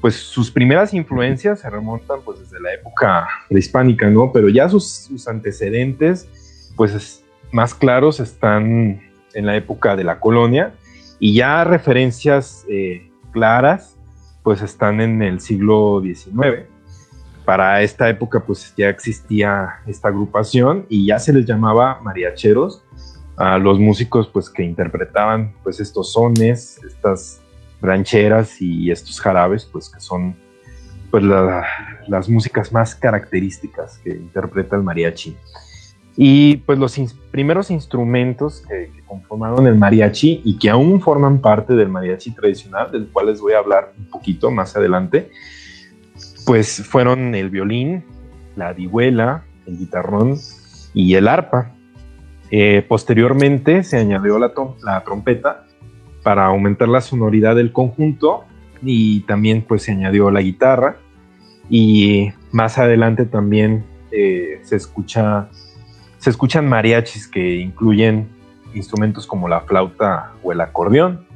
pues 0.01 0.17
sus 0.17 0.51
primeras 0.51 0.93
influencias 0.95 1.61
se 1.61 1.71
remontan 1.71 2.23
pues 2.25 2.41
desde 2.41 2.61
la 2.61 2.75
época 2.75 3.29
prehispánica, 3.49 4.11
¿no? 4.11 4.33
Pero 4.33 4.49
ya 4.49 4.69
sus, 4.69 4.89
sus 4.89 5.29
antecedentes 5.29 6.29
pues 6.77 7.22
más 7.53 7.75
claros 7.75 8.21
están 8.21 9.01
en 9.35 9.47
la 9.47 9.57
época 9.57 9.97
de 9.97 10.05
la 10.05 10.21
colonia 10.21 10.75
y 11.19 11.35
ya 11.35 11.65
referencias 11.65 12.65
eh, 12.69 13.11
claras 13.33 13.97
pues 14.43 14.61
están 14.63 15.01
en 15.01 15.23
el 15.23 15.41
siglo 15.41 16.03
XIX. 16.03 16.67
Para 17.45 17.83
esta 17.83 18.09
época 18.09 18.41
pues 18.41 18.75
ya 18.77 18.89
existía 18.89 19.81
esta 19.87 20.09
agrupación 20.09 20.87
y 20.89 21.07
ya 21.07 21.19
se 21.19 21.33
les 21.33 21.47
llamaba 21.47 22.01
mariacheros 22.03 22.83
a 23.37 23.59
los 23.59 23.79
músicos 23.79 24.29
pues 24.29 24.51
que 24.51 24.63
interpretaban 24.63 25.55
pues 25.63 25.81
estos 25.81 26.13
sones, 26.13 26.81
estas 26.85 27.41
rancheras 27.81 28.61
y 28.61 28.91
estos 28.91 29.21
jarabes, 29.21 29.65
pues 29.65 29.89
que 29.89 30.01
son 30.01 30.37
pues 31.11 31.25
las 31.25 32.29
músicas 32.29 32.73
más 32.73 32.95
características 32.95 33.99
que 33.99 34.11
interpreta 34.11 34.77
el 34.77 34.83
mariachi. 34.83 35.37
Y 36.17 36.57
pues 36.59 36.79
los 36.79 36.99
primeros 37.31 37.71
instrumentos 37.71 38.63
que, 38.69 38.91
conformaron 39.07 39.67
el 39.67 39.77
mariachi 39.77 40.41
y 40.43 40.59
que 40.59 40.71
aún 40.71 41.01
forman 41.01 41.41
parte 41.41 41.75
del 41.75 41.89
mariachi 41.89 42.31
tradicional, 42.31 42.91
del 42.91 43.09
cual 43.09 43.27
les 43.27 43.41
voy 43.41 43.53
a 43.53 43.59
hablar 43.59 43.93
un 43.99 44.07
poquito 44.07 44.51
más 44.51 44.75
adelante, 44.75 45.31
pues 46.47 46.83
fueron 46.87 47.35
el 47.35 47.51
violín, 47.51 48.05
la 48.57 48.73
vihuela, 48.73 49.45
el 49.67 49.79
guitarrón 49.79 50.39
y 50.95 51.15
el 51.15 51.29
arpa. 51.29 51.73
Eh, 52.51 52.85
posteriormente 52.87 53.83
se 53.83 53.99
añadió 53.99 54.39
la, 54.39 54.53
la 54.83 55.05
trompeta 55.05 55.65
para 56.23 56.47
aumentar 56.47 56.89
la 56.89 57.01
sonoridad 57.01 57.57
del 57.57 57.73
conjunto 57.73 58.45
y 58.83 59.21
también 59.21 59.63
pues 59.63 59.83
se 59.83 59.93
añadió 59.93 60.31
la 60.31 60.41
guitarra 60.41 60.97
y 61.69 62.33
más 62.51 62.79
adelante 62.79 63.25
también 63.25 63.85
eh, 64.11 64.61
se 64.63 64.77
escucha 64.77 65.49
se 66.23 66.31
escuchan 66.31 66.69
mariachis 66.69 67.27
que 67.27 67.57
incluyen 67.57 68.29
instrumentos 68.75 69.27
como 69.27 69.49
la 69.49 69.63
flauta 69.63 70.31
o 70.45 70.53
el 70.53 70.61
acordeón. 70.61 71.27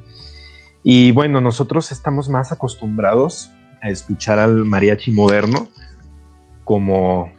Y 0.85 1.11
bueno 1.11 1.41
nosotros 1.41 1.91
estamos 1.91 2.29
más 2.29 2.53
acostumbrados 2.53 3.51
a 3.83 3.91
escuchar 3.91 4.39
al 4.39 4.65
mariachi 4.65 5.11
moderno 5.11 5.67
como 6.63 7.33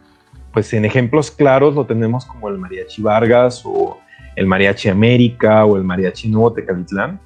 pues 0.52 0.74
en 0.74 0.84
ejemplos 0.84 1.30
claros 1.30 1.74
lo 1.74 1.86
tenemos 1.86 2.26
como 2.26 2.50
el 2.50 2.58
mariachi 2.58 3.00
Vargas 3.00 3.62
o 3.64 3.98
el 4.36 4.46
mariachi 4.46 4.90
América 4.90 5.64
o 5.64 5.78
el 5.78 5.84
mariachi 5.84 6.28
Nuevo 6.28 6.52
Tecalitlán 6.52 7.18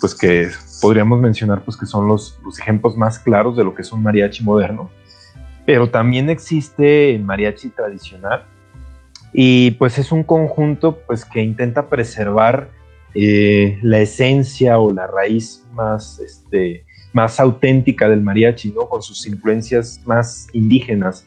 pues 0.00 0.14
que 0.14 0.48
podríamos 0.80 1.20
mencionar 1.20 1.62
pues 1.62 1.76
que 1.76 1.84
son 1.84 2.08
los, 2.08 2.40
los 2.42 2.58
ejemplos 2.58 2.96
más 2.96 3.18
claros 3.18 3.54
de 3.54 3.64
lo 3.64 3.74
que 3.74 3.82
es 3.82 3.92
un 3.92 4.02
mariachi 4.02 4.42
moderno, 4.44 4.88
pero 5.66 5.90
también 5.90 6.30
existe 6.30 7.14
el 7.14 7.22
mariachi 7.22 7.68
tradicional 7.68 8.46
y 9.32 9.72
pues 9.72 9.98
es 9.98 10.12
un 10.12 10.22
conjunto 10.22 10.98
pues 11.06 11.24
que 11.24 11.42
intenta 11.42 11.88
preservar 11.88 12.68
eh, 13.14 13.78
la 13.82 14.00
esencia 14.00 14.78
o 14.78 14.92
la 14.92 15.06
raíz 15.06 15.64
más, 15.72 16.18
este, 16.18 16.84
más 17.12 17.40
auténtica 17.40 18.08
del 18.08 18.20
mariachi, 18.20 18.72
¿no? 18.72 18.88
Con 18.88 19.02
sus 19.02 19.26
influencias 19.26 20.00
más 20.04 20.46
indígenas. 20.52 21.26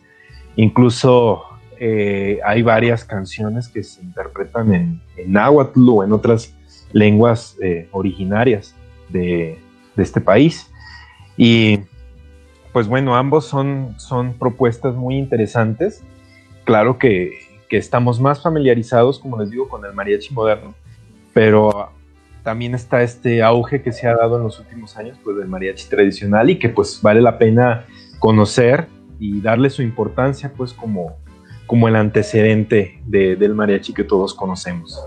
Incluso 0.55 1.43
eh, 1.79 2.39
hay 2.45 2.61
varias 2.61 3.03
canciones 3.03 3.67
que 3.67 3.83
se 3.83 4.01
interpretan 4.01 4.73
en, 4.73 5.01
en 5.17 5.31
náhuatl 5.31 5.89
o 5.89 6.03
en 6.03 6.13
otras 6.13 6.53
lenguas 6.93 7.57
eh, 7.61 7.87
originarias 7.91 8.75
de, 9.09 9.57
este 9.97 10.21
país. 10.21 10.71
Y 11.37 11.79
pues 12.73 12.87
bueno, 12.87 13.15
ambos 13.15 13.45
son, 13.45 13.95
son 13.97 14.33
propuestas 14.33 14.95
muy 14.95 15.17
interesantes. 15.17 16.03
Claro 16.63 16.97
que, 16.97 17.31
estamos 17.77 18.19
más 18.19 18.41
familiarizados, 18.41 19.19
como 19.19 19.39
les 19.39 19.49
digo, 19.49 19.67
con 19.67 19.85
el 19.85 19.93
mariachi 19.93 20.33
moderno, 20.33 20.73
pero 21.33 21.91
también 22.43 22.75
está 22.75 23.03
este 23.03 23.43
auge 23.43 23.81
que 23.81 23.91
se 23.91 24.07
ha 24.07 24.15
dado 24.15 24.37
en 24.37 24.43
los 24.43 24.59
últimos 24.59 24.97
años 24.97 25.17
pues, 25.23 25.37
del 25.37 25.47
mariachi 25.47 25.87
tradicional 25.87 26.49
y 26.49 26.57
que 26.57 26.69
pues 26.69 26.99
vale 27.01 27.21
la 27.21 27.37
pena 27.37 27.85
conocer 28.19 28.87
y 29.19 29.41
darle 29.41 29.69
su 29.69 29.81
importancia 29.81 30.51
pues 30.55 30.73
como, 30.73 31.17
como 31.67 31.87
el 31.87 31.95
antecedente 31.95 33.01
del 33.05 33.53
mariachi 33.53 33.93
que 33.93 34.03
todos 34.03 34.33
conocemos. 34.33 34.99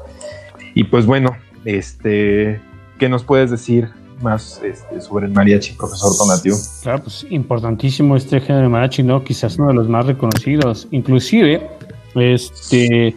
Y 0.75 0.85
pues 0.85 1.07
bueno, 1.07 1.37
este, 1.65 2.61
¿Qué 2.99 3.09
nos 3.09 3.25
puedes 3.25 3.51
decir 3.51 3.91
más 4.23 4.63
este, 4.63 5.01
sobre 5.01 5.27
el 5.27 5.33
mariachi, 5.33 5.73
profesor 5.73 6.17
Donatio? 6.17 6.55
Claro, 6.83 7.03
pues 7.03 7.27
importantísimo 7.29 8.17
este 8.17 8.41
género 8.41 8.63
de 8.63 8.69
mariachi, 8.69 9.03
¿no? 9.03 9.25
Quizás 9.25 9.59
uno 9.59 9.69
de 9.69 9.75
los 9.75 9.89
más 9.89 10.07
reconocidos. 10.07 10.87
Inclusive, 10.93 11.69
este... 12.15 13.15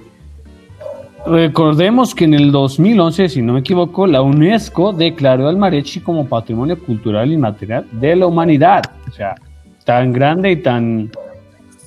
Recordemos 1.25 2.15
que 2.15 2.23
en 2.23 2.33
el 2.33 2.51
2011, 2.53 3.27
si 3.27 3.41
no 3.41 3.53
me 3.53 3.59
equivoco, 3.59 4.07
la 4.07 4.21
UNESCO 4.21 4.93
declaró 4.93 5.49
al 5.49 5.57
mariachi 5.57 5.99
como 5.99 6.25
patrimonio 6.25 6.79
cultural 6.79 7.31
inmaterial 7.33 7.85
de 7.91 8.15
la 8.15 8.27
humanidad. 8.27 8.83
O 9.09 9.11
sea, 9.11 9.35
tan 9.83 10.13
grande 10.13 10.51
y 10.51 10.57
tan, 10.57 11.11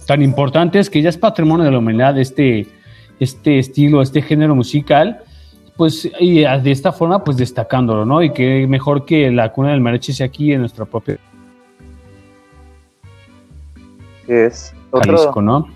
tan 0.07 0.21
importante 0.21 0.79
es 0.79 0.91
que 0.91 1.01
ya 1.01 1.09
es 1.09 1.17
patrimonio 1.17 1.65
de 1.65 1.71
la 1.71 1.79
humanidad 1.79 2.19
este, 2.19 2.67
este 3.19 3.59
estilo, 3.59 4.03
este 4.03 4.21
género 4.21 4.55
musical 4.55 5.21
pues 5.77 6.11
y 6.21 6.41
de 6.41 6.71
esta 6.71 6.93
forma 6.93 7.25
pues 7.25 7.39
destacándolo, 7.39 8.05
¿no? 8.05 8.23
Y 8.23 8.35
que 8.35 8.67
mejor 8.67 9.07
que 9.07 9.31
la 9.31 9.51
cuna 9.51 9.71
del 9.71 9.81
mariachi 9.81 10.13
sea 10.13 10.27
aquí 10.27 10.53
en 10.53 10.61
nuestra 10.61 10.85
propia 10.85 11.17
es 14.31 14.75
Jalisco, 14.93 15.41
¿no? 15.43 15.69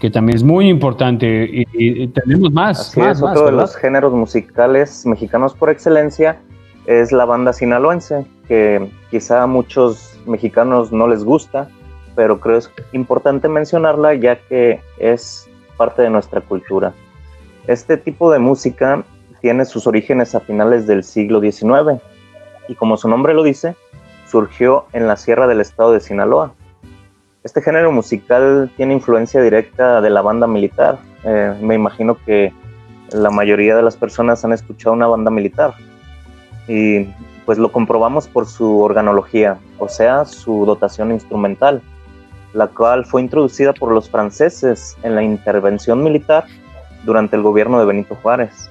Que 0.00 0.10
también 0.10 0.36
es 0.36 0.42
muy 0.42 0.68
importante 0.68 1.48
y, 1.72 2.08
tenemos 2.08 2.50
más. 2.52 2.80
Así 2.80 3.00
es, 3.00 3.22
otro 3.22 3.46
de 3.46 3.52
los 3.52 3.76
géneros 3.76 4.12
musicales 4.12 5.04
mexicanos 5.04 5.54
por 5.54 5.68
excelencia 5.70 6.38
es 6.86 7.12
la 7.12 7.26
banda 7.26 7.52
sinaloense, 7.52 8.26
que 8.48 8.90
quizá 9.10 9.42
a 9.42 9.46
muchos 9.46 10.18
mexicanos 10.26 10.90
no 10.90 11.06
les 11.06 11.22
gusta, 11.22 11.68
pero 12.16 12.40
creo 12.40 12.56
es 12.56 12.70
importante 12.92 13.48
mencionarla 13.48 14.14
ya 14.14 14.36
que 14.36 14.80
es 14.98 15.48
parte 15.76 16.02
de 16.02 16.10
nuestra 16.10 16.40
cultura. 16.40 16.92
Este 17.66 17.96
tipo 17.96 18.32
de 18.32 18.38
música 18.38 19.04
tiene 19.40 19.64
sus 19.64 19.86
orígenes 19.86 20.34
a 20.34 20.40
finales 20.40 20.86
del 20.86 21.04
siglo 21.04 21.40
XIX 21.40 22.00
y 22.68 22.74
como 22.74 22.96
su 22.96 23.08
nombre 23.08 23.34
lo 23.34 23.42
dice, 23.42 23.74
surgió 24.26 24.86
en 24.92 25.06
la 25.06 25.16
sierra 25.16 25.46
del 25.46 25.60
estado 25.60 25.92
de 25.92 26.00
Sinaloa. 26.00 26.52
Este 27.42 27.62
género 27.62 27.90
musical 27.92 28.70
tiene 28.76 28.94
influencia 28.94 29.40
directa 29.40 30.00
de 30.00 30.10
la 30.10 30.22
banda 30.22 30.46
militar. 30.46 30.98
Eh, 31.24 31.54
me 31.60 31.74
imagino 31.74 32.16
que 32.24 32.52
la 33.12 33.30
mayoría 33.30 33.76
de 33.76 33.82
las 33.82 33.96
personas 33.96 34.44
han 34.44 34.52
escuchado 34.52 34.94
una 34.94 35.06
banda 35.06 35.30
militar 35.30 35.74
y 36.68 37.06
pues 37.46 37.58
lo 37.58 37.72
comprobamos 37.72 38.28
por 38.28 38.46
su 38.46 38.80
organología, 38.80 39.58
o 39.78 39.88
sea, 39.88 40.24
su 40.24 40.64
dotación 40.66 41.10
instrumental, 41.10 41.82
la 42.52 42.68
cual 42.68 43.04
fue 43.04 43.22
introducida 43.22 43.72
por 43.72 43.92
los 43.92 44.08
franceses 44.08 44.96
en 45.02 45.14
la 45.14 45.22
intervención 45.22 46.04
militar 46.04 46.44
durante 47.04 47.34
el 47.36 47.42
gobierno 47.42 47.80
de 47.80 47.86
Benito 47.86 48.14
Juárez 48.22 48.70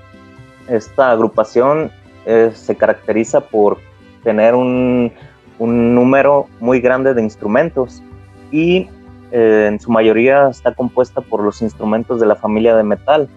esta 0.69 1.11
agrupación 1.11 1.91
eh, 2.25 2.51
se 2.53 2.75
caracteriza 2.75 3.41
por 3.41 3.79
tener 4.23 4.55
un, 4.55 5.11
número 5.59 6.47
muy 6.61 6.79
grande 6.79 7.13
de 7.13 7.21
instrumentos 7.21 8.01
y 8.51 8.87
eh, 9.31 9.67
en 9.67 9.79
su 9.79 9.91
mayoría 9.91 10.49
está 10.49 10.73
compuesta 10.73 11.21
por 11.21 11.43
los 11.43 11.61
instrumentos 11.61 12.19
de 12.19 12.25
la 12.25 12.35
familia 12.35 12.75
de 12.75 12.83
metal, 12.83 13.29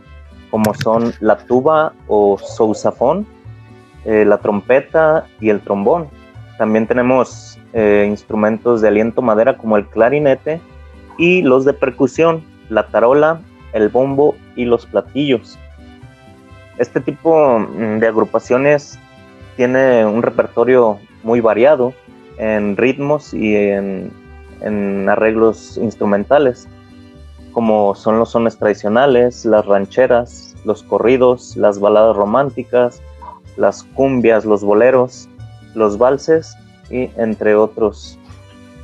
como 0.51 0.75
son 0.75 1.13
la 1.21 1.39
tuba 1.39 1.93
o 2.09 2.39
sousafón, 2.39 3.27
eh, 4.05 4.25
la 4.25 4.39
trompeta 4.39 5.27
y 5.41 5.51
el 5.51 5.61
trombón. 5.61 6.09
También 6.59 6.87
tenemos 6.87 7.59
instrumentos 7.75 8.83
de 8.83 8.89
aliento 8.89 9.23
madera 9.23 9.57
como 9.57 9.79
el 9.79 9.87
clarinete 9.87 10.61
y 11.17 11.41
los 11.41 11.65
de 11.65 11.73
percusión, 11.73 12.45
la 12.69 12.87
tarola, 12.89 13.41
el 13.73 13.89
bombo 13.89 14.37
y 14.57 14.65
los 14.65 14.87
platillos. 14.87 15.59
Este 16.79 17.01
tipo 17.01 17.59
mm, 17.59 17.99
de 17.99 18.07
agrupaciones 18.07 18.99
tiene 19.57 20.07
un 20.07 20.23
repertorio 20.23 20.99
muy 21.23 21.41
variado 21.41 21.93
en 22.39 22.77
ritmos 22.77 23.35
y 23.35 23.55
en, 23.57 24.11
en 24.65 25.09
arreglos 25.09 25.77
instrumentales, 25.77 26.69
como 27.53 27.95
son 27.95 28.19
los 28.19 28.31
sones 28.31 28.57
tradicionales, 28.57 29.45
las 29.45 29.67
rancheras, 29.67 30.55
los 30.65 30.83
corridos, 30.83 31.57
las 31.57 31.79
baladas 31.79 32.17
románticas, 32.17 33.03
las 33.57 33.83
cumbias, 33.95 34.45
los 34.45 34.63
boleros, 34.63 35.29
los 35.75 35.99
valses 35.99 36.55
y 36.91 37.11
entre 37.17 37.55
otros. 37.55 38.19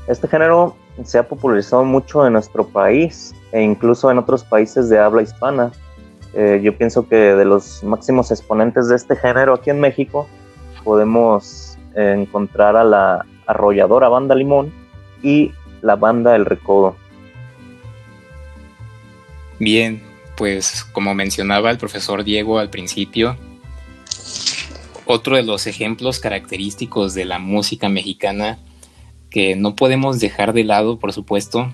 Este 0.07 0.29
género 0.29 0.75
se 1.05 1.19
ha 1.19 1.29
popularizado 1.29 1.85
mucho 1.85 2.27
en 2.27 2.33
nuestro 2.35 2.67
país 2.67 3.35
e 3.53 3.63
incluso 3.63 4.11
en 4.11 4.19
otros 4.19 4.45
países 4.45 4.89
de 4.89 4.99
habla 4.99 5.23
hispana. 5.23 5.71
Eh, 6.35 6.61
yo 6.63 6.77
pienso 6.77 7.09
que 7.09 7.17
de 7.17 7.45
los 7.45 7.83
máximos 7.83 8.31
exponentes 8.31 8.89
de 8.89 8.97
este 8.97 9.17
género 9.17 9.55
aquí 9.55 9.71
en 9.71 9.81
México 9.81 10.27
podemos 10.85 11.79
encontrar 11.95 12.77
a 12.77 12.85
la 12.85 13.27
arrolladora 13.47 14.09
Banda 14.09 14.35
Limón 14.35 14.73
y 15.23 15.53
la 15.83 15.97
banda 15.97 16.37
El 16.37 16.45
Recodo. 16.45 16.97
Bien, 19.59 20.03
pues 20.37 20.85
como 20.93 21.15
mencionaba 21.15 21.71
el 21.71 21.79
profesor 21.79 22.25
Diego 22.25 22.59
al 22.59 22.71
principio, 22.71 23.37
otro 25.05 25.37
de 25.37 25.43
los 25.43 25.67
ejemplos 25.67 26.21
característicos 26.21 27.15
de 27.15 27.25
la 27.25 27.39
música 27.39 27.89
mexicana 27.89 28.59
que 29.31 29.57
no 29.57 29.75
podemos 29.75 30.21
dejar 30.21 30.53
de 30.53 30.65
lado, 30.65 30.99
por 30.99 31.13
supuesto, 31.13 31.73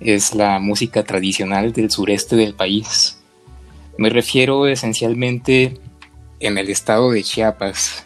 es 0.00 0.34
la 0.34 0.58
música 0.58 1.04
tradicional 1.04 1.72
del 1.72 1.90
sureste 1.90 2.36
del 2.36 2.54
país. 2.54 3.22
Me 3.98 4.10
refiero 4.10 4.66
esencialmente 4.66 5.80
en 6.40 6.58
el 6.58 6.68
estado 6.68 7.10
de 7.10 7.22
Chiapas, 7.22 8.04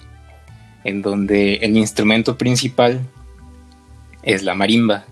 en 0.85 1.03
donde 1.03 1.55
el 1.57 1.77
instrumento 1.77 2.39
principal 2.39 3.01
es 4.23 4.43
la 4.43 4.55
marimba. 4.55 5.05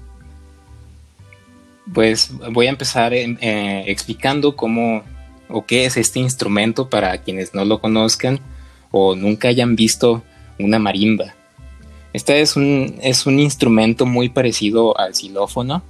Pues 1.92 2.30
voy 2.52 2.66
a 2.66 2.70
empezar 2.70 3.14
eh, 3.14 3.84
explicando 3.86 4.56
cómo 4.56 5.02
o 5.48 5.64
qué 5.64 5.86
es 5.86 5.96
este 5.96 6.20
instrumento 6.20 6.90
para 6.90 7.16
quienes 7.18 7.54
no 7.54 7.64
lo 7.64 7.80
conozcan 7.80 8.40
o 8.90 9.14
nunca 9.14 9.48
hayan 9.48 9.76
visto 9.76 10.22
una 10.58 10.78
marimba. 10.78 11.34
Este 12.12 12.40
es 12.40 12.56
un, 12.56 12.96
es 13.02 13.26
un 13.26 13.38
instrumento 13.38 14.06
muy 14.06 14.28
parecido 14.28 14.98
al 14.98 15.14
xilófono. 15.14 15.82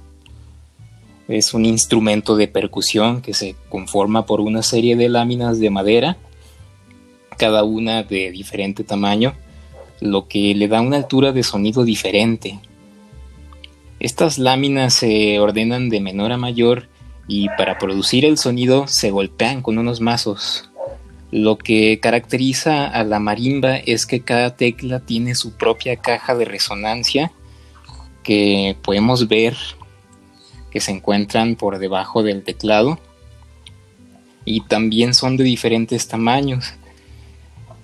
Es 1.27 1.53
un 1.53 1.65
instrumento 1.65 2.35
de 2.35 2.47
percusión 2.47 3.21
que 3.21 3.33
se 3.33 3.55
conforma 3.69 4.25
por 4.25 4.41
una 4.41 4.63
serie 4.63 4.95
de 4.95 5.09
láminas 5.09 5.59
de 5.59 5.69
madera, 5.69 6.17
cada 7.37 7.63
una 7.63 8.03
de 8.03 8.31
diferente 8.31 8.83
tamaño, 8.83 9.33
lo 10.01 10.27
que 10.27 10.55
le 10.55 10.67
da 10.67 10.81
una 10.81 10.97
altura 10.97 11.31
de 11.31 11.43
sonido 11.43 11.83
diferente. 11.83 12.59
Estas 13.99 14.37
láminas 14.37 14.93
se 14.93 15.39
ordenan 15.39 15.89
de 15.89 15.99
menor 15.99 16.31
a 16.31 16.37
mayor 16.37 16.87
y 17.27 17.49
para 17.57 17.77
producir 17.77 18.25
el 18.25 18.37
sonido 18.37 18.87
se 18.87 19.11
golpean 19.11 19.61
con 19.61 19.77
unos 19.77 19.99
mazos. 19.99 20.69
Lo 21.31 21.57
que 21.57 21.99
caracteriza 21.99 22.87
a 22.87 23.03
la 23.03 23.19
marimba 23.19 23.75
es 23.75 24.05
que 24.05 24.21
cada 24.21 24.55
tecla 24.55 25.01
tiene 25.01 25.35
su 25.35 25.51
propia 25.57 25.97
caja 25.97 26.33
de 26.35 26.45
resonancia 26.45 27.31
que 28.23 28.75
podemos 28.81 29.27
ver 29.27 29.55
que 30.71 30.79
se 30.79 30.91
encuentran 30.91 31.55
por 31.55 31.77
debajo 31.77 32.23
del 32.23 32.43
teclado 32.43 32.99
y 34.45 34.61
también 34.61 35.13
son 35.13 35.37
de 35.37 35.43
diferentes 35.43 36.07
tamaños, 36.07 36.73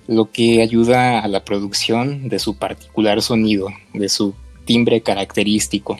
lo 0.08 0.30
que 0.30 0.62
ayuda 0.62 1.20
a 1.20 1.28
la 1.28 1.44
producción 1.44 2.28
de 2.28 2.38
su 2.38 2.56
particular 2.56 3.22
sonido, 3.22 3.68
de 3.92 4.08
su 4.08 4.34
timbre 4.64 5.00
característico. 5.00 5.98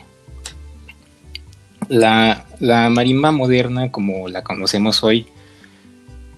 La, 1.89 2.45
marimba 2.89 3.31
moderna, 3.31 3.91
como 3.91 4.27
la 4.27 4.43
conocemos 4.43 5.03
hoy, 5.03 5.27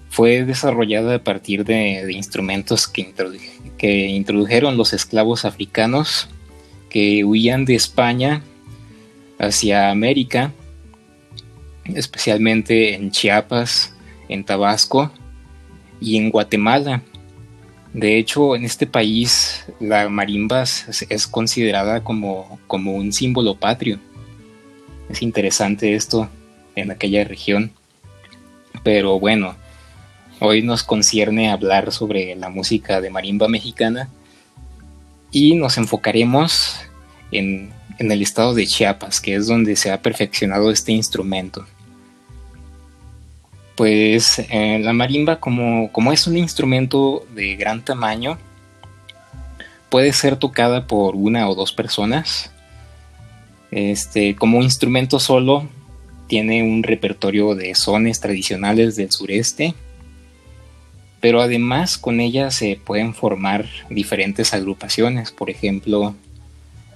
fue 0.08 0.44
desarrollada 0.44 1.16
a 1.16 1.24
partir 1.24 1.64
de, 1.64 2.12
instrumentos 2.12 2.86
que, 2.86 3.12
introdujeron 4.08 4.76
los 4.76 4.92
esclavos 4.92 5.44
africanos 5.44 6.28
que 6.88 7.24
huían 7.24 7.64
de 7.64 7.74
España 7.74 8.42
hacia 9.38 9.90
América, 9.90 10.52
especialmente 11.84 12.94
en 12.94 13.10
Chiapas, 13.10 13.94
en 14.28 14.44
Tabasco 14.44 15.10
y 16.00 16.16
en 16.16 16.30
Guatemala. 16.30 17.02
De 17.92 18.18
hecho, 18.18 18.54
en 18.54 18.64
este 18.64 18.86
país 18.86 19.64
la 19.80 20.08
marimba 20.08 20.62
es 20.62 21.26
considerada 21.26 22.04
como 22.04 22.58
un 22.68 23.12
símbolo 23.12 23.56
patrio. 23.56 23.98
Es 25.10 25.22
interesante 25.22 25.94
esto 25.94 26.28
en 26.76 26.90
aquella 26.90 27.24
región. 27.24 27.72
Pero 28.82 29.18
bueno, 29.20 29.56
Hoy 30.42 30.62
nos 30.62 30.82
concierne 30.82 31.50
hablar 31.50 31.92
sobre 31.92 32.34
la 32.34 32.48
música 32.48 33.02
de 33.02 33.10
marimba 33.10 33.46
mexicana 33.46 34.08
y 35.30 35.54
nos 35.54 35.76
enfocaremos 35.76 36.80
en, 37.30 37.74
el 37.98 38.22
estado 38.22 38.54
de 38.54 38.66
Chiapas, 38.66 39.20
que 39.20 39.34
es 39.34 39.46
donde 39.46 39.76
se 39.76 39.92
ha 39.92 40.00
perfeccionado 40.00 40.70
este 40.70 40.92
instrumento. 40.92 41.66
Pues 43.76 44.38
eh, 44.38 44.78
la 44.82 44.94
marimba, 44.94 45.40
como, 45.40 45.92
como 45.92 46.10
es 46.10 46.26
un 46.26 46.38
instrumento 46.38 47.26
de 47.34 47.56
gran 47.56 47.84
tamaño, 47.84 48.38
puede 49.90 50.14
ser 50.14 50.36
tocada 50.36 50.86
por 50.86 51.16
una 51.16 51.50
o 51.50 51.54
dos 51.54 51.70
personas. 51.70 52.50
Este, 53.70 54.34
como 54.34 54.62
instrumento 54.62 55.20
solo, 55.20 55.68
tiene 56.26 56.62
un 56.62 56.82
repertorio 56.82 57.54
de 57.54 57.74
sones 57.74 58.20
tradicionales 58.20 58.96
del 58.96 59.10
sureste 59.10 59.74
pero 61.20 61.42
además 61.42 61.98
con 61.98 62.20
ella 62.20 62.50
se 62.50 62.80
pueden 62.82 63.14
formar 63.14 63.66
diferentes 63.90 64.54
agrupaciones, 64.54 65.30
por 65.30 65.50
ejemplo, 65.50 66.14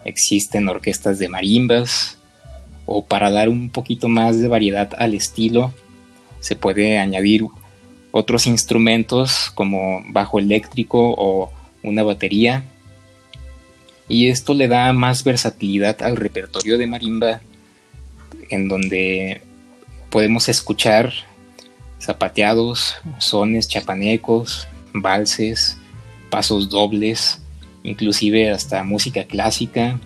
existen 0.04 0.68
orquestas 0.68 1.18
de 1.18 1.28
marimbas, 1.28 2.18
o 2.87 3.04
para 3.04 3.30
dar 3.30 3.48
un 3.48 3.70
poquito 3.70 4.08
más 4.08 4.40
de 4.40 4.48
variedad 4.48 4.90
al 4.98 5.14
estilo, 5.14 5.72
se 6.40 6.56
puede 6.56 6.98
añadir 6.98 7.44
otros 8.12 8.46
instrumentos 8.46 9.50
como 9.54 10.02
bajo 10.08 10.38
eléctrico 10.38 11.14
o 11.16 11.52
una 11.82 12.02
batería. 12.02 12.64
Y 14.08 14.28
esto 14.28 14.54
le 14.54 14.68
da 14.68 14.92
más 14.92 15.24
versatilidad 15.24 16.02
al 16.02 16.16
repertorio 16.16 16.76
de 16.78 16.86
marimba, 16.86 17.40
en 18.50 18.68
donde 18.68 19.40
podemos 20.10 20.48
escuchar 20.48 21.12
zapateados, 22.00 22.96
sones 23.18 23.66
chapanecos, 23.66 24.68
valses, 24.92 25.78
pasos 26.30 26.68
dobles, 26.68 27.40
inclusive 27.82 28.50
hasta 28.50 28.84
música 28.84 29.24
clásica, 29.24 29.98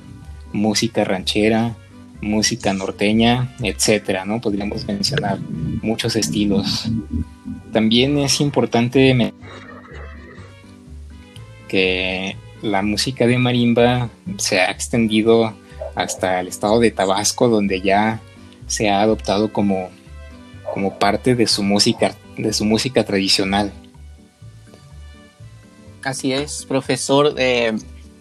música 0.53 1.05
ranchera, 1.05 1.77
música 2.21 2.73
norteña, 2.73 3.55
etcétera, 3.63 4.25
¿no? 4.25 4.41
Podríamos 4.41 4.87
mencionar 4.87 5.39
muchos 5.83 6.17
estilos. 6.17 6.89
También 7.73 8.19
es 8.19 8.41
importante 8.41 9.33
que 11.69 12.37
la 12.63 12.83
música 12.83 13.27
de 13.27 13.39
marimba 13.39 14.11
se 14.39 14.61
ha 14.61 14.71
extendido 14.71 15.55
hasta 15.95 16.41
el 16.41 16.49
estado 16.49 16.81
de 16.81 16.91
Tabasco, 16.91 17.49
donde 17.49 17.81
ya 17.81 18.21
se 18.67 18.91
ha 18.91 19.01
adoptado 19.01 19.53
como 19.53 19.91
como 20.73 20.99
parte 20.99 21.35
de 21.35 21.47
su 21.47 21.63
música, 21.63 22.15
de 22.37 22.53
su 22.53 22.65
música 22.65 23.05
tradicional. 23.05 23.73
Así 26.05 26.33
es, 26.33 26.65
profesor. 26.67 27.35
Eh, 27.37 27.77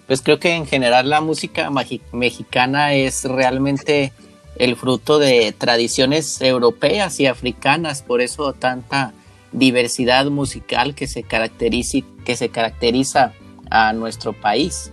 pues 0.07 0.21
creo 0.21 0.39
que 0.39 0.55
en 0.55 0.65
general 0.65 1.09
la 1.09 1.21
música 1.21 1.69
mexicana 2.11 2.93
es 2.93 3.25
realmente 3.25 4.13
el 4.55 4.75
fruto 4.75 5.19
de 5.19 5.53
tradiciones 5.55 6.41
europeas 6.41 7.19
y 7.19 7.27
africanas, 7.27 8.01
por 8.01 8.21
eso 8.21 8.53
tanta 8.53 9.13
diversidad 9.51 10.25
musical 10.27 10.95
que 10.95 11.07
se 11.07 11.23
caracteriza, 11.23 11.99
que 12.25 12.35
se 12.35 12.49
caracteriza 12.49 13.33
a 13.69 13.93
nuestro 13.93 14.33
país. 14.33 14.91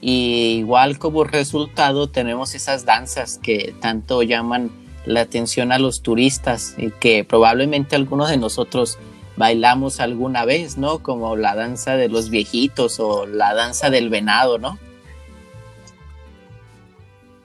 Y 0.00 0.56
igual 0.58 0.98
como 0.98 1.24
resultado 1.24 2.08
tenemos 2.08 2.54
esas 2.54 2.84
danzas 2.84 3.38
que 3.38 3.74
tanto 3.80 4.22
llaman 4.22 4.70
la 5.06 5.22
atención 5.22 5.72
a 5.72 5.78
los 5.78 6.02
turistas 6.02 6.74
y 6.78 6.90
que 6.90 7.24
probablemente 7.24 7.96
algunos 7.96 8.28
de 8.30 8.36
nosotros 8.36 8.98
bailamos 9.36 10.00
alguna 10.00 10.44
vez, 10.44 10.78
¿no? 10.78 10.98
Como 10.98 11.36
la 11.36 11.54
danza 11.54 11.96
de 11.96 12.08
los 12.08 12.30
viejitos 12.30 13.00
o 13.00 13.26
la 13.26 13.54
danza 13.54 13.90
del 13.90 14.10
venado, 14.10 14.58
¿no? 14.58 14.78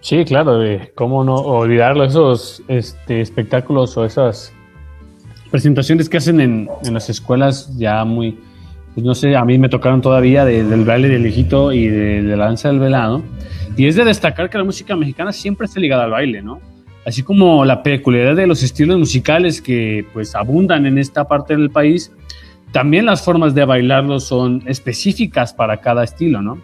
Sí, 0.01 0.23
claro, 0.23 0.61
cómo 0.95 1.23
no 1.23 1.35
olvidarlo, 1.35 2.05
esos 2.05 2.63
este, 2.67 3.21
espectáculos 3.21 3.97
o 3.97 4.05
esas 4.05 4.53
presentaciones 5.51 6.07
que 6.07 6.17
hacen 6.17 6.39
en, 6.39 6.69
las 6.91 7.09
escuelas 7.09 7.75
ya 7.77 8.05
muy 8.05 8.39
pues 8.99 9.05
no 9.05 9.15
sé, 9.15 9.33
a 9.37 9.45
mí 9.45 9.57
me 9.57 9.69
tocaron 9.69 10.01
todavía 10.01 10.43
del 10.43 10.83
baile 10.83 11.07
del 11.07 11.25
hijito 11.25 11.71
y 11.71 11.87
de, 11.87 12.21
la 12.21 12.45
danza 12.45 12.67
del 12.67 12.79
velado. 12.79 13.23
Y 13.77 13.85
es 13.85 13.95
de 13.95 14.03
destacar 14.03 14.49
que 14.49 14.57
la 14.57 14.65
música 14.65 14.93
mexicana 14.97 15.31
siempre 15.31 15.67
está 15.67 15.79
ligada 15.79 16.03
al 16.03 16.11
baile, 16.11 16.41
¿no? 16.41 16.59
Así 17.05 17.23
como 17.23 17.63
la 17.63 17.81
peculiaridad 17.81 18.35
de 18.35 18.45
los 18.45 18.61
estilos 18.61 18.99
musicales 18.99 19.61
que 19.61 20.05
pues 20.11 20.35
abundan 20.35 20.85
en 20.85 20.97
esta 20.97 21.29
parte 21.29 21.55
del 21.55 21.69
país, 21.69 22.11
también 22.73 23.05
las 23.05 23.23
formas 23.23 23.55
de 23.55 23.63
bailarlo 23.63 24.19
son 24.19 24.63
específicas 24.65 25.53
para 25.53 25.77
cada 25.77 26.03
estilo, 26.03 26.41
¿no? 26.41 26.57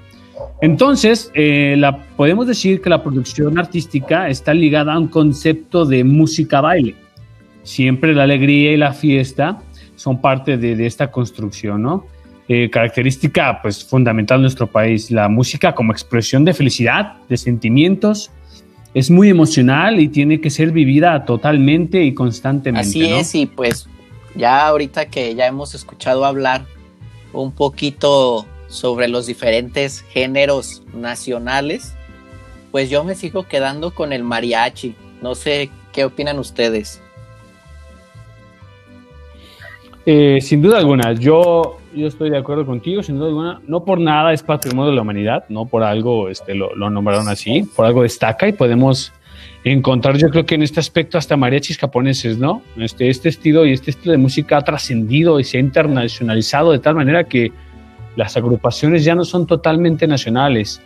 Entonces, 0.62 1.32
eh, 1.36 1.76
la, 1.78 1.98
podemos 2.18 2.48
decir 2.48 2.82
que 2.82 2.90
la 2.90 3.02
producción 3.02 3.58
artística 3.58 4.28
está 4.28 4.54
ligada 4.54 4.92
a 4.92 5.00
un 5.00 5.08
concepto 5.08 5.86
de 5.86 6.04
música-baile. 6.04 6.96
Siempre 7.64 8.14
la 8.14 8.24
alegría 8.24 8.74
y 8.74 8.78
la 8.78 8.92
fiesta 8.92 9.62
son 9.96 10.20
parte 10.20 10.58
de, 10.58 10.86
esta 10.86 11.10
construcción, 11.10 11.82
¿no? 11.82 12.06
Eh, 12.48 12.70
característica 12.70 13.60
pues 13.62 13.84
fundamental 13.84 14.38
de 14.38 14.44
nuestro 14.44 14.68
país, 14.68 15.10
la 15.10 15.28
música 15.28 15.74
como 15.74 15.92
expresión 15.92 16.46
de 16.46 16.54
felicidad, 16.54 17.14
de 17.28 17.38
sentimientos, 17.38 18.30
es 18.94 19.10
muy 19.10 19.30
emocional 19.30 20.00
y 20.00 20.08
tiene 20.10 20.40
que 20.40 20.52
ser 20.52 20.72
vivida 20.72 21.26
totalmente 21.26 22.04
y 22.04 22.14
constantemente. 22.14 22.88
Así 22.88 23.06
es, 23.06 23.34
y 23.34 23.46
pues 23.48 23.90
ya 24.36 24.68
ahorita 24.68 25.08
que 25.08 25.34
ya 25.34 25.48
hemos 25.48 25.74
escuchado 25.74 26.24
hablar 26.24 26.66
un 27.34 27.52
poquito 27.52 28.46
sobre 28.68 29.08
los 29.08 29.26
diferentes 29.26 30.02
géneros 30.02 30.84
nacionales, 30.94 31.94
pues 32.72 32.90
yo 32.90 33.04
me 33.04 33.16
sigo 33.16 33.48
quedando 33.48 33.92
con 33.92 34.14
el 34.14 34.24
mariachi. 34.24 34.96
No 35.22 35.34
sé 35.34 35.70
qué 35.92 36.06
opinan 36.06 36.40
ustedes. 36.40 37.02
Eh, 40.06 40.40
sin 40.42 40.62
duda 40.62 40.78
alguna, 40.78 41.14
yo, 41.14 41.78
yo 41.96 42.08
estoy 42.08 42.30
de 42.30 42.38
acuerdo 42.38 42.66
contigo, 42.66 43.02
sin 43.02 43.18
duda 43.18 43.28
alguna. 43.28 43.62
No 43.68 43.84
por 43.84 44.00
nada 44.00 44.34
es 44.34 44.44
patrimonio 44.44 44.92
de 44.92 44.96
la 44.96 45.02
humanidad, 45.02 45.46
no 45.50 45.66
por 45.66 45.84
algo 45.84 46.30
este, 46.30 46.56
lo, 46.56 46.76
lo 46.76 46.90
nombraron 46.90 47.28
así, 47.28 47.64
por 47.76 47.86
algo 47.86 48.04
destaca 48.04 48.48
y 48.48 48.54
podemos 48.54 49.14
encontrar, 49.64 50.18
yo 50.18 50.30
creo 50.30 50.46
que 50.46 50.56
en 50.56 50.62
este 50.62 50.80
aspecto 50.80 51.18
hasta 51.18 51.36
mariachis 51.36 51.78
japoneses, 51.78 52.38
¿no? 52.38 52.62
Este, 52.78 53.10
este 53.10 53.30
estilo 53.30 53.66
y 53.66 53.74
este 53.74 53.92
estilo 53.92 54.12
de 54.12 54.20
música 54.20 54.58
ha 54.58 54.62
trascendido 54.62 55.40
y 55.40 55.44
se 55.44 55.58
ha 55.58 55.60
internacionalizado 55.60 56.72
de 56.72 56.80
tal 56.80 56.96
manera 56.96 57.24
que 57.24 57.52
las 58.16 58.38
agrupaciones 58.38 59.04
ya 59.04 59.16
no 59.16 59.26
son 59.26 59.48
totalmente 59.48 60.08
nacionales. 60.08 60.82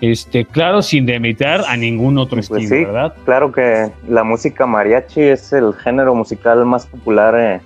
Este, 0.00 0.46
claro, 0.46 0.80
sin 0.80 1.04
demeritar 1.04 1.62
a 1.68 1.76
ningún 1.76 2.16
otro 2.16 2.36
pues 2.36 2.50
estilo, 2.50 2.68
sí, 2.68 2.84
¿verdad? 2.84 3.14
Claro 3.24 3.52
que 3.52 3.90
la 4.08 4.24
música 4.24 4.64
mariachi 4.64 5.20
es 5.20 5.52
el 5.52 5.74
género 5.74 6.14
musical 6.14 6.64
más 6.64 6.86
popular 6.86 7.34
eh, 7.38 7.60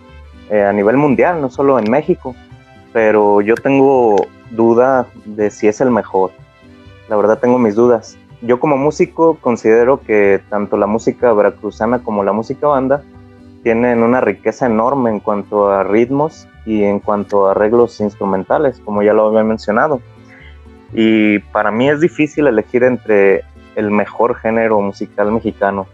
eh, 0.50 0.62
a 0.62 0.72
nivel 0.72 0.96
mundial, 0.96 1.40
no 1.40 1.50
solo 1.50 1.78
en 1.78 1.88
México, 1.88 2.34
pero 2.94 3.40
yo 3.40 3.56
tengo 3.56 4.14
duda 4.52 5.08
de 5.24 5.50
si 5.50 5.66
es 5.66 5.80
el 5.80 5.90
mejor. 5.90 6.30
La 7.08 7.16
verdad 7.16 7.40
tengo 7.40 7.58
mis 7.58 7.74
dudas. 7.74 8.16
Yo 8.40 8.60
como 8.60 8.76
músico 8.76 9.36
considero 9.40 10.00
que 10.00 10.40
tanto 10.48 10.76
la 10.76 10.86
música 10.86 11.32
veracruzana 11.32 12.04
como 12.04 12.22
la 12.22 12.32
música 12.32 12.68
banda 12.68 13.02
tienen 13.64 14.04
una 14.04 14.20
riqueza 14.20 14.66
enorme 14.66 15.10
en 15.10 15.18
cuanto 15.18 15.70
a 15.70 15.82
ritmos 15.82 16.46
y 16.66 16.84
en 16.84 17.00
cuanto 17.00 17.48
a 17.48 17.50
arreglos 17.50 17.98
instrumentales, 17.98 18.80
como 18.84 19.02
ya 19.02 19.12
lo 19.12 19.26
había 19.26 19.42
mencionado. 19.42 20.00
Y 20.92 21.40
para 21.40 21.72
mí 21.72 21.88
es 21.88 21.98
difícil 22.00 22.46
elegir 22.46 22.84
entre 22.84 23.42
el 23.74 23.90
mejor 23.90 24.36
género 24.36 24.80
musical 24.80 25.32
mexicano, 25.32 25.88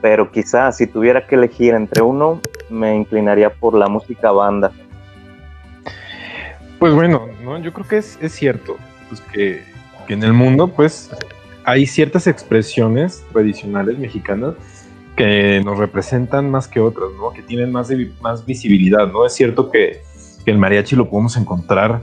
pero 0.00 0.30
quizás 0.30 0.78
si 0.78 0.86
tuviera 0.86 1.26
que 1.26 1.34
elegir 1.34 1.74
entre 1.74 2.00
uno, 2.00 2.40
me 2.70 2.94
inclinaría 2.94 3.50
por 3.50 3.74
la 3.74 3.88
música 3.88 4.32
banda. 4.32 4.72
Pues 6.82 6.94
bueno, 6.94 7.28
¿no? 7.44 7.60
yo 7.60 7.72
creo 7.72 7.86
que 7.86 7.98
es, 7.98 8.18
es 8.20 8.32
cierto 8.32 8.76
pues 9.08 9.20
que, 9.20 9.62
que 10.08 10.14
en 10.14 10.24
el 10.24 10.32
mundo 10.32 10.66
pues 10.66 11.10
hay 11.62 11.86
ciertas 11.86 12.26
expresiones 12.26 13.24
tradicionales 13.30 14.00
mexicanas 14.00 14.56
que 15.14 15.62
nos 15.64 15.78
representan 15.78 16.50
más 16.50 16.66
que 16.66 16.80
otras, 16.80 17.10
¿no? 17.16 17.30
Que 17.30 17.42
tienen 17.42 17.70
más, 17.70 17.88
más 18.20 18.44
visibilidad, 18.44 19.06
¿no? 19.06 19.24
Es 19.24 19.32
cierto 19.32 19.70
que, 19.70 20.02
el 20.44 20.58
mariachi 20.58 20.96
lo 20.96 21.08
podemos 21.08 21.36
encontrar 21.36 22.02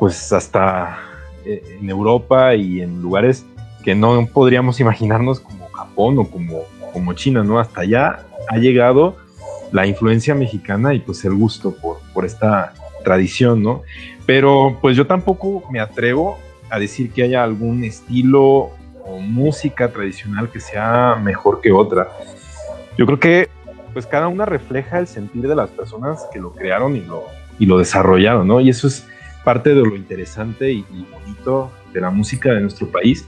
pues 0.00 0.32
hasta 0.32 0.98
eh, 1.44 1.78
en 1.80 1.88
Europa 1.88 2.56
y 2.56 2.80
en 2.80 3.00
lugares 3.00 3.46
que 3.84 3.94
no 3.94 4.26
podríamos 4.26 4.80
imaginarnos 4.80 5.38
como 5.38 5.68
Japón 5.68 6.18
o 6.18 6.28
como, 6.28 6.62
como 6.92 7.12
China, 7.12 7.44
¿no? 7.44 7.60
Hasta 7.60 7.82
allá 7.82 8.26
ha 8.48 8.56
llegado 8.56 9.16
la 9.70 9.86
influencia 9.86 10.34
mexicana 10.34 10.92
y 10.92 10.98
pues 10.98 11.24
el 11.24 11.34
gusto 11.34 11.72
por, 11.76 12.00
por 12.12 12.24
esta 12.24 12.74
tradición, 13.04 13.62
¿no? 13.62 13.82
Pero 14.26 14.78
pues 14.80 14.96
yo 14.96 15.06
tampoco 15.06 15.64
me 15.70 15.80
atrevo 15.80 16.38
a 16.70 16.78
decir 16.78 17.10
que 17.12 17.22
haya 17.22 17.42
algún 17.42 17.84
estilo 17.84 18.70
o 19.04 19.18
música 19.20 19.90
tradicional 19.90 20.50
que 20.50 20.60
sea 20.60 21.18
mejor 21.22 21.60
que 21.60 21.72
otra. 21.72 22.08
Yo 22.96 23.06
creo 23.06 23.18
que 23.18 23.48
pues 23.92 24.06
cada 24.06 24.28
una 24.28 24.44
refleja 24.44 24.98
el 24.98 25.06
sentir 25.06 25.48
de 25.48 25.56
las 25.56 25.70
personas 25.70 26.26
que 26.32 26.38
lo 26.38 26.52
crearon 26.52 26.94
y 26.96 27.00
lo, 27.00 27.24
y 27.58 27.66
lo 27.66 27.78
desarrollaron, 27.78 28.46
¿no? 28.46 28.60
Y 28.60 28.68
eso 28.68 28.86
es 28.86 29.06
parte 29.44 29.70
de 29.70 29.76
lo 29.76 29.96
interesante 29.96 30.70
y, 30.70 30.84
bonito 31.10 31.72
de 31.92 32.00
la 32.00 32.10
música 32.10 32.52
de 32.52 32.60
nuestro 32.60 32.86
país, 32.88 33.26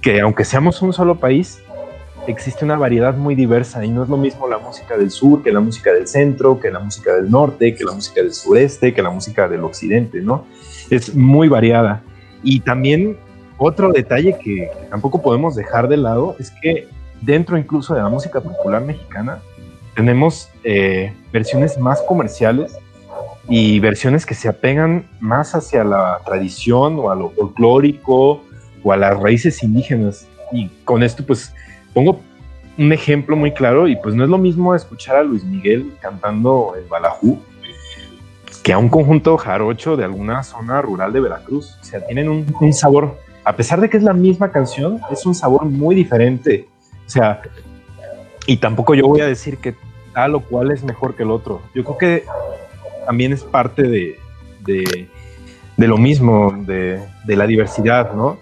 que 0.00 0.20
aunque 0.20 0.44
seamos 0.44 0.80
un 0.82 0.92
solo 0.92 1.16
país, 1.18 1.62
existe 2.26 2.64
una 2.64 2.76
variedad 2.76 3.16
muy 3.16 3.34
diversa 3.34 3.84
y 3.84 3.90
no 3.90 4.02
es 4.02 4.08
lo 4.08 4.16
mismo 4.16 4.48
la 4.48 4.58
música 4.58 4.96
del 4.96 5.10
sur 5.10 5.42
que 5.42 5.52
la 5.52 5.60
música 5.60 5.92
del 5.92 6.06
centro, 6.06 6.60
que 6.60 6.70
la 6.70 6.78
música 6.78 7.14
del 7.14 7.30
norte, 7.30 7.74
que 7.74 7.84
la 7.84 7.92
música 7.92 8.22
del 8.22 8.32
sureste, 8.32 8.94
que 8.94 9.02
la 9.02 9.10
música 9.10 9.48
del 9.48 9.64
occidente, 9.64 10.20
¿no? 10.20 10.46
Es 10.90 11.14
muy 11.14 11.48
variada. 11.48 12.02
Y 12.42 12.60
también 12.60 13.16
otro 13.58 13.92
detalle 13.92 14.38
que, 14.38 14.68
que 14.68 14.86
tampoco 14.90 15.22
podemos 15.22 15.54
dejar 15.54 15.88
de 15.88 15.96
lado 15.96 16.36
es 16.38 16.52
que 16.62 16.88
dentro 17.22 17.56
incluso 17.56 17.94
de 17.94 18.02
la 18.02 18.08
música 18.08 18.40
popular 18.40 18.82
mexicana, 18.82 19.40
tenemos 19.94 20.50
eh, 20.64 21.14
versiones 21.32 21.78
más 21.78 22.02
comerciales 22.02 22.76
y 23.48 23.80
versiones 23.80 24.26
que 24.26 24.34
se 24.34 24.48
apegan 24.48 25.08
más 25.20 25.54
hacia 25.54 25.84
la 25.84 26.20
tradición 26.24 26.98
o 26.98 27.10
a 27.10 27.14
lo 27.14 27.30
folclórico 27.30 28.42
o 28.82 28.92
a 28.92 28.96
las 28.96 29.18
raíces 29.18 29.62
indígenas. 29.62 30.26
Y 30.52 30.68
con 30.84 31.02
esto 31.02 31.24
pues 31.24 31.54
pongo 31.92 32.20
un 32.78 32.92
ejemplo 32.92 33.36
muy 33.36 33.52
claro 33.52 33.86
y 33.86 33.96
pues 33.96 34.14
no 34.14 34.24
es 34.24 34.30
lo 34.30 34.38
mismo 34.38 34.74
escuchar 34.74 35.16
a 35.16 35.22
Luis 35.22 35.44
Miguel 35.44 35.92
cantando 36.00 36.74
el 36.76 36.84
balajú 36.84 37.38
que 38.62 38.72
a 38.72 38.78
un 38.78 38.88
conjunto 38.88 39.36
jarocho 39.36 39.96
de 39.96 40.04
alguna 40.04 40.42
zona 40.44 40.80
rural 40.80 41.12
de 41.12 41.20
Veracruz. 41.20 41.78
O 41.80 41.84
sea, 41.84 42.06
tienen 42.06 42.28
un, 42.28 42.72
sabor, 42.72 43.18
a 43.44 43.56
pesar 43.56 43.80
de 43.80 43.90
que 43.90 43.96
es 43.96 44.04
la 44.04 44.12
misma 44.12 44.52
canción, 44.52 45.00
es 45.10 45.26
un 45.26 45.34
sabor 45.34 45.64
muy 45.64 45.96
diferente 45.96 46.68
o 47.06 47.10
sea, 47.10 47.42
y 48.46 48.56
tampoco 48.56 48.94
yo 48.94 49.06
voy 49.06 49.20
a 49.20 49.26
decir 49.26 49.58
que 49.58 49.74
tal 50.14 50.34
o 50.34 50.40
cual 50.40 50.70
es 50.70 50.82
mejor 50.82 51.14
que 51.14 51.24
el 51.24 51.30
otro. 51.30 51.60
Yo 51.74 51.84
creo 51.84 51.98
que 51.98 52.24
también 53.04 53.34
es 53.34 53.42
parte 53.42 53.82
de, 53.82 54.18
de, 54.60 55.08
lo 55.86 55.98
mismo, 55.98 56.54
de, 56.66 57.02
la 57.26 57.46
diversidad, 57.46 58.14
¿no? 58.14 58.38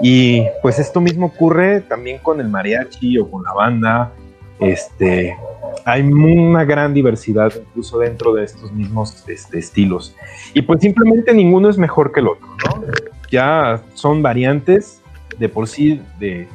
Y 0.00 0.42
pues 0.62 0.78
esto 0.78 1.00
mismo 1.00 1.26
ocurre 1.26 1.80
también 1.80 2.18
con 2.18 2.40
el 2.40 2.48
mariachi 2.48 3.18
o 3.18 3.30
con 3.30 3.42
la 3.44 3.52
banda. 3.52 4.12
Este, 4.58 5.36
hay 5.84 6.02
una 6.02 6.64
gran 6.64 6.94
diversidad 6.94 7.52
incluso 7.54 7.98
dentro 7.98 8.34
de 8.34 8.44
estos 8.44 8.72
mismos 8.72 9.24
este, 9.28 9.58
estilos. 9.58 10.14
Y 10.54 10.62
pues 10.62 10.80
simplemente 10.80 11.32
ninguno 11.34 11.68
es 11.68 11.78
mejor 11.78 12.12
que 12.12 12.20
el 12.20 12.28
otro, 12.28 12.48
¿no? 12.64 12.84
Ya 13.30 13.82
son 13.94 14.22
variantes 14.22 15.00
de 15.38 15.48
por 15.48 15.66
sí 15.68 16.00
de 16.18 16.46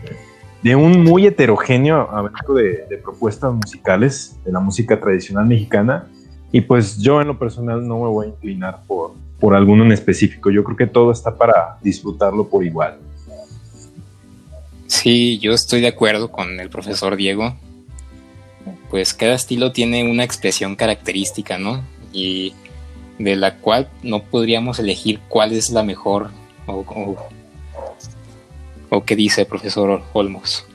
de 0.61 0.75
un 0.75 1.03
muy 1.03 1.25
heterogéneo 1.25 2.09
abanico 2.11 2.53
de, 2.53 2.99
propuestas 3.03 3.53
musicales 3.53 4.39
de 4.45 4.51
la 4.51 4.59
música 4.59 4.99
tradicional 4.99 5.47
mexicana. 5.47 6.07
Y 6.51 6.61
pues 6.61 6.97
yo 6.97 7.21
en 7.21 7.27
lo 7.27 7.39
personal 7.39 7.87
no 7.87 7.95
me 7.95 8.07
voy 8.07 8.25
a 8.27 8.29
inclinar 8.29 8.81
por, 8.85 9.13
por 9.39 9.55
alguno 9.55 9.83
en 9.83 9.91
específico. 9.91 10.51
Yo 10.51 10.63
creo 10.63 10.77
que 10.77 10.87
todo 10.87 11.11
está 11.11 11.35
para 11.35 11.77
disfrutarlo 11.81 12.47
por 12.47 12.63
igual. 12.63 12.99
Sí, 14.91 15.39
yo 15.39 15.53
estoy 15.53 15.79
de 15.79 15.87
acuerdo 15.87 16.33
con 16.33 16.59
el 16.59 16.69
profesor 16.69 17.15
Diego. 17.15 17.55
Pues 18.89 19.13
cada 19.13 19.35
estilo 19.35 19.71
tiene 19.71 20.03
una 20.03 20.25
expresión 20.25 20.75
característica, 20.75 21.57
¿no? 21.57 21.81
Y 22.11 22.53
de 23.17 23.37
la 23.37 23.55
cual 23.55 23.89
no 24.03 24.21
podríamos 24.21 24.79
elegir 24.79 25.21
cuál 25.29 25.53
es 25.53 25.69
la 25.69 25.83
mejor 25.83 26.31
o, 26.67 26.83
o 26.89 27.29
¿O 28.89 29.05
qué 29.05 29.15
dice 29.15 29.41
el 29.41 29.47
profesor 29.47 30.03
Olmos? 30.11 30.65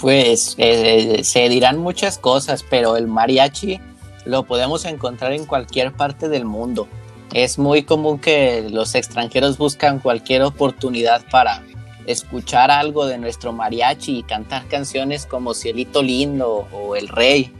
Pues 0.00 0.56
eh, 0.58 1.22
se 1.22 1.48
dirán 1.48 1.78
muchas 1.78 2.18
cosas, 2.18 2.64
pero 2.68 2.96
el 2.96 3.06
mariachi 3.06 3.78
lo 4.24 4.42
podemos 4.42 4.84
encontrar 4.86 5.32
en 5.32 5.46
cualquier 5.46 5.92
parte 5.92 6.28
del 6.28 6.44
mundo. 6.44 6.88
Es 7.32 7.60
muy 7.60 7.84
común 7.84 8.18
que 8.18 8.66
los 8.68 8.96
extranjeros 8.96 9.56
buscan 9.56 10.00
cualquier 10.00 10.42
oportunidad 10.42 11.24
para 11.30 11.62
escuchar 12.06 12.70
algo 12.70 13.06
de 13.06 13.18
nuestro 13.18 13.52
mariachi 13.52 14.18
y 14.18 14.22
cantar 14.22 14.66
canciones 14.66 15.26
como 15.26 15.54
Cielito 15.54 16.02
Lindo 16.02 16.66
o 16.72 16.96
El 16.96 17.08
Rey. 17.08 17.52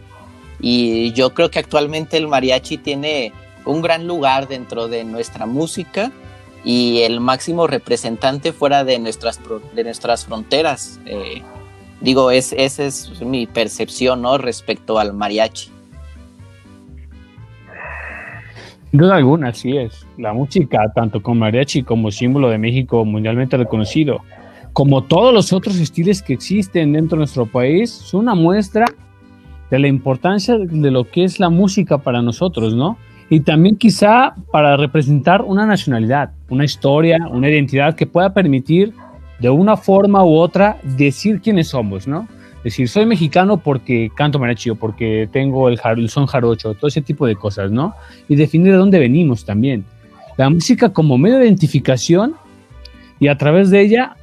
Y 0.60 1.12
yo 1.12 1.34
creo 1.34 1.50
que 1.50 1.58
actualmente 1.58 2.16
el 2.16 2.28
mariachi 2.28 2.78
tiene 2.78 3.32
un 3.64 3.82
gran 3.82 4.06
lugar 4.06 4.48
dentro 4.48 4.88
de 4.88 5.04
nuestra 5.04 5.46
música 5.46 6.12
y 6.64 7.02
el 7.02 7.20
máximo 7.20 7.66
representante 7.66 8.52
fuera 8.52 8.84
de 8.84 8.98
nuestras, 8.98 9.40
de 9.74 9.84
nuestras 9.84 10.24
fronteras. 10.24 11.00
Eh, 11.06 11.42
digo, 12.00 12.30
es, 12.30 12.52
esa 12.52 12.84
es 12.84 13.20
mi 13.20 13.46
percepción 13.46 14.22
¿no? 14.22 14.38
respecto 14.38 14.98
al 14.98 15.12
mariachi. 15.12 15.70
Sin 18.90 19.00
duda 19.00 19.16
alguna, 19.16 19.48
así 19.48 19.76
es. 19.76 20.06
La 20.16 20.32
música, 20.32 20.90
tanto 20.94 21.22
con 21.22 21.38
mariachi 21.38 21.82
como 21.82 22.10
símbolo 22.10 22.48
de 22.48 22.58
México 22.58 23.04
mundialmente 23.04 23.56
reconocido, 23.56 24.22
como 24.76 25.04
todos 25.04 25.32
los 25.32 25.54
otros 25.54 25.76
estilos 25.76 26.20
que 26.20 26.34
existen 26.34 26.92
dentro 26.92 27.16
de 27.16 27.20
nuestro 27.20 27.46
país, 27.46 27.90
son 27.90 28.20
una 28.20 28.34
muestra 28.34 28.84
de 29.70 29.78
la 29.78 29.88
importancia 29.88 30.58
de 30.58 30.90
lo 30.90 31.10
que 31.10 31.24
es 31.24 31.40
la 31.40 31.48
música 31.48 31.96
para 31.96 32.20
nosotros, 32.20 32.76
¿no? 32.76 32.98
Y 33.30 33.40
también 33.40 33.76
quizá 33.76 34.34
para 34.52 34.76
representar 34.76 35.40
una 35.40 35.64
nacionalidad, 35.64 36.32
una 36.50 36.66
historia, 36.66 37.26
una 37.30 37.48
identidad 37.48 37.94
que 37.94 38.06
pueda 38.06 38.34
permitir 38.34 38.92
de 39.38 39.48
una 39.48 39.78
forma 39.78 40.22
u 40.22 40.36
otra 40.36 40.76
decir 40.82 41.40
quiénes 41.40 41.68
somos, 41.68 42.06
¿no? 42.06 42.28
Decir, 42.62 42.86
soy 42.86 43.06
mexicano 43.06 43.56
porque 43.56 44.10
canto 44.14 44.38
mariachi 44.38 44.68
o 44.68 44.74
porque 44.74 45.26
tengo 45.32 45.70
el, 45.70 45.80
el 45.96 46.10
son 46.10 46.26
jarocho, 46.26 46.74
todo 46.74 46.88
ese 46.88 47.00
tipo 47.00 47.26
de 47.26 47.34
cosas, 47.34 47.70
¿no? 47.70 47.94
Y 48.28 48.36
definir 48.36 48.72
de 48.72 48.78
dónde 48.78 48.98
venimos 48.98 49.46
también. 49.46 49.86
La 50.36 50.50
música 50.50 50.92
como 50.92 51.16
medio 51.16 51.38
de 51.38 51.46
identificación 51.46 52.34
y 53.18 53.28
a 53.28 53.38
través 53.38 53.70
de 53.70 53.80
ella 53.80 54.15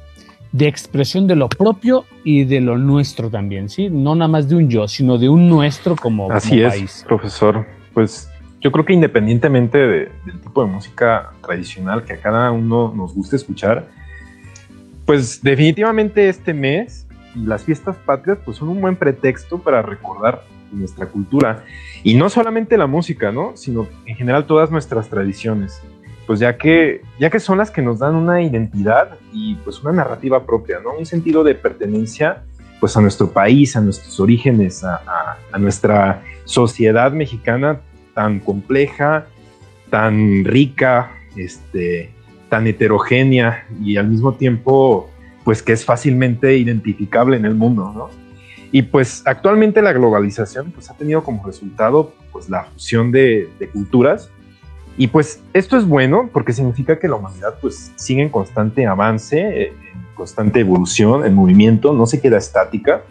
de 0.54 0.68
expresión 0.68 1.26
de 1.26 1.34
lo 1.34 1.48
propio 1.48 2.04
y 2.22 2.44
de 2.44 2.60
lo 2.60 2.78
nuestro 2.78 3.28
también, 3.28 3.68
¿sí? 3.68 3.90
No 3.90 4.14
nada 4.14 4.28
más 4.28 4.48
de 4.48 4.54
un 4.54 4.70
yo, 4.70 4.86
sino 4.86 5.18
de 5.18 5.28
un 5.28 5.48
nuestro 5.48 5.96
como, 5.96 6.30
Así 6.30 6.62
es, 6.62 7.04
profesor. 7.08 7.66
Pues 7.92 8.30
yo 8.60 8.70
creo 8.70 8.84
que 8.84 8.92
independientemente 8.92 9.78
del 9.78 10.40
tipo 10.40 10.64
de 10.64 10.70
música 10.70 11.32
tradicional 11.42 12.04
que 12.04 12.12
a 12.12 12.20
cada 12.20 12.52
uno 12.52 12.94
nos 12.94 13.12
guste 13.16 13.34
escuchar, 13.34 13.88
pues 15.04 15.42
definitivamente 15.42 16.28
este 16.28 16.54
mes 16.54 17.08
las 17.34 17.64
fiestas 17.64 17.96
patrias 17.96 18.38
pues 18.44 18.58
son 18.58 18.68
un 18.68 18.80
buen 18.80 18.94
pretexto 18.94 19.58
para 19.58 19.82
recordar 19.82 20.44
nuestra 20.70 21.06
cultura 21.06 21.64
y 22.04 22.14
no 22.14 22.28
solamente 22.28 22.78
la 22.78 22.86
música, 22.86 23.32
¿no? 23.32 23.56
Sino 23.56 23.88
en 24.06 24.14
general 24.14 24.46
todas 24.46 24.70
nuestras 24.70 25.08
tradiciones 25.10 25.82
pues 26.26 26.40
ya 26.40 26.56
que, 26.56 27.02
ya 27.18 27.30
que 27.30 27.40
son 27.40 27.58
las 27.58 27.70
que 27.70 27.82
nos 27.82 27.98
dan 27.98 28.14
una 28.14 28.42
identidad 28.42 29.18
y 29.32 29.56
pues 29.56 29.82
una 29.82 29.92
narrativa 29.92 30.44
propia, 30.44 30.80
¿no? 30.80 30.94
Un 30.98 31.06
sentido 31.06 31.44
de 31.44 31.54
pertenencia 31.54 32.42
pues 32.80 32.96
a 32.96 33.00
nuestro 33.00 33.30
país, 33.30 33.76
a 33.76 33.80
nuestros 33.80 34.18
orígenes, 34.20 34.84
a, 34.84 35.38
nuestra 35.58 36.22
sociedad 36.44 37.12
mexicana 37.12 37.80
tan 38.12 38.40
compleja, 38.40 39.26
tan 39.90 40.44
rica, 40.44 41.12
este, 41.36 42.10
tan 42.48 42.66
heterogénea 42.66 43.66
y 43.82 43.96
al 43.96 44.08
mismo 44.08 44.34
tiempo 44.34 45.10
pues 45.44 45.62
que 45.62 45.72
es 45.72 45.84
fácilmente 45.84 46.56
identificable 46.56 47.36
en 47.36 47.44
el 47.44 47.54
mundo. 47.54 48.10
Y 48.72 48.82
pues 48.82 49.22
actualmente 49.24 49.80
la 49.80 49.92
globalización 49.92 50.72
pues 50.72 50.90
ha 50.90 50.94
tenido 50.94 51.22
como 51.22 51.46
resultado 51.46 52.12
pues 52.32 52.50
la 52.50 52.64
fusión 52.64 53.12
de 53.12 53.70
culturas 53.72 54.30
y 54.96 55.08
pues 55.08 55.42
esto 55.52 55.76
es 55.76 55.86
bueno 55.86 56.30
porque 56.32 56.52
significa 56.52 56.98
que 56.98 57.08
la 57.08 57.16
humanidad 57.16 57.54
pues 57.60 57.92
sigue 57.96 58.22
en 58.22 58.28
constante 58.28 58.86
avance, 58.86 59.40
eh, 59.40 59.72
en 59.92 60.14
constante 60.14 60.60
evolución, 60.60 61.26
en 61.26 61.34
movimiento, 61.34 61.92
no 61.92 62.06
se 62.06 62.20
queda 62.20 62.38
estática. 62.38 63.02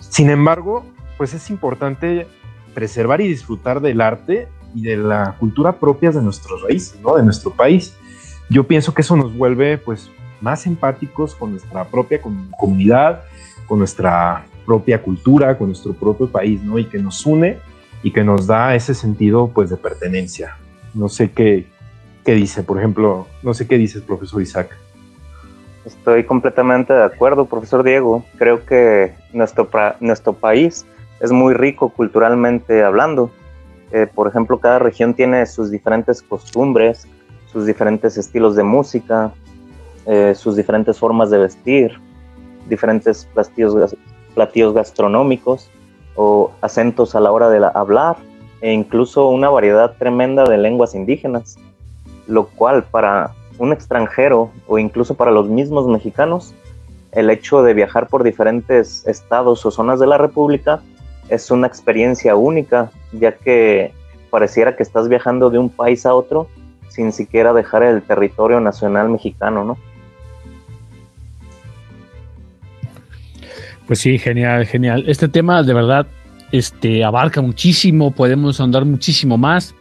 Sin 0.00 0.30
embargo, 0.30 0.84
pues 1.16 1.34
es 1.34 1.50
importante 1.50 2.26
preservar 2.74 3.20
y 3.20 3.28
disfrutar 3.28 3.80
del 3.80 4.00
arte 4.00 4.48
y 4.74 4.82
de 4.82 4.96
la 4.96 5.36
cultura 5.38 5.78
propias 5.78 6.16
de 6.16 6.22
nuestros 6.22 6.62
raíces, 6.62 6.98
¿no? 7.00 7.16
De 7.16 7.22
nuestro 7.22 7.52
país. 7.52 7.96
Yo 8.50 8.66
pienso 8.66 8.92
que 8.92 9.02
eso 9.02 9.16
nos 9.16 9.36
vuelve 9.36 9.78
pues 9.78 10.10
más 10.40 10.66
empáticos 10.66 11.36
con 11.36 11.52
nuestra 11.52 11.84
propia 11.84 12.20
comunidad, 12.56 13.22
con 13.66 13.78
nuestra 13.78 14.46
propia 14.66 15.00
cultura, 15.00 15.56
con 15.56 15.68
nuestro 15.68 15.92
propio 15.92 16.28
país, 16.28 16.60
¿no? 16.62 16.78
Y 16.78 16.86
que 16.86 16.98
nos 16.98 17.24
une 17.24 17.58
y 18.02 18.10
que 18.10 18.24
nos 18.24 18.48
da 18.48 18.74
ese 18.74 18.94
sentido 18.94 19.48
pues 19.54 19.70
de 19.70 19.76
pertenencia. 19.76 20.56
No 20.94 21.08
sé 21.08 21.32
qué, 21.32 21.66
qué 22.24 22.34
dice, 22.34 22.62
por 22.62 22.78
ejemplo, 22.78 23.26
no 23.42 23.52
sé 23.52 23.66
qué 23.66 23.76
dices, 23.76 24.02
profesor 24.02 24.40
Isaac. 24.40 24.76
Estoy 25.84 26.24
completamente 26.24 26.94
de 26.94 27.04
acuerdo, 27.04 27.44
profesor 27.44 27.82
Diego. 27.82 28.24
Creo 28.38 28.64
que 28.64 29.12
nuestro, 29.32 29.68
nuestro 30.00 30.32
país 30.32 30.86
es 31.20 31.30
muy 31.30 31.52
rico 31.52 31.90
culturalmente 31.90 32.82
hablando. 32.82 33.30
Eh, 33.92 34.06
por 34.06 34.26
ejemplo, 34.26 34.58
cada 34.58 34.78
región 34.78 35.14
tiene 35.14 35.44
sus 35.46 35.70
diferentes 35.70 36.22
costumbres, 36.22 37.06
sus 37.52 37.66
diferentes 37.66 38.16
estilos 38.16 38.56
de 38.56 38.62
música, 38.62 39.32
eh, 40.06 40.34
sus 40.34 40.56
diferentes 40.56 40.98
formas 40.98 41.30
de 41.30 41.38
vestir, 41.38 41.92
diferentes 42.68 43.28
platillos, 43.34 43.94
platillos 44.34 44.74
gastronómicos 44.74 45.70
o 46.16 46.52
acentos 46.60 47.14
a 47.14 47.20
la 47.20 47.30
hora 47.30 47.50
de 47.50 47.64
hablar 47.74 48.16
e 48.64 48.72
incluso 48.72 49.28
una 49.28 49.50
variedad 49.50 49.94
tremenda 49.98 50.44
de 50.44 50.56
lenguas 50.56 50.94
indígenas, 50.94 51.58
lo 52.26 52.46
cual 52.46 52.82
para 52.84 53.32
un 53.58 53.74
extranjero 53.74 54.50
o 54.66 54.78
incluso 54.78 55.16
para 55.16 55.30
los 55.30 55.50
mismos 55.50 55.86
mexicanos, 55.86 56.54
el 57.12 57.28
hecho 57.28 57.62
de 57.62 57.74
viajar 57.74 58.06
por 58.08 58.22
diferentes 58.22 59.06
estados 59.06 59.66
o 59.66 59.70
zonas 59.70 60.00
de 60.00 60.06
la 60.06 60.16
República 60.16 60.80
es 61.28 61.50
una 61.50 61.66
experiencia 61.66 62.36
única, 62.36 62.90
ya 63.12 63.32
que 63.32 63.92
pareciera 64.30 64.76
que 64.76 64.82
estás 64.82 65.10
viajando 65.10 65.50
de 65.50 65.58
un 65.58 65.68
país 65.68 66.06
a 66.06 66.14
otro 66.14 66.48
sin 66.88 67.12
siquiera 67.12 67.52
dejar 67.52 67.82
el 67.82 68.00
territorio 68.00 68.60
nacional 68.60 69.10
mexicano, 69.10 69.62
¿no? 69.62 69.76
Pues 73.86 73.98
sí, 73.98 74.16
genial, 74.18 74.64
genial. 74.64 75.04
Este 75.06 75.28
tema 75.28 75.62
de 75.62 75.74
verdad 75.74 76.06
este, 76.54 77.02
abarca 77.02 77.42
muchísimo, 77.42 78.12
podemos 78.12 78.60
andar 78.60 78.84
muchísimo 78.84 79.36
más, 79.36 79.74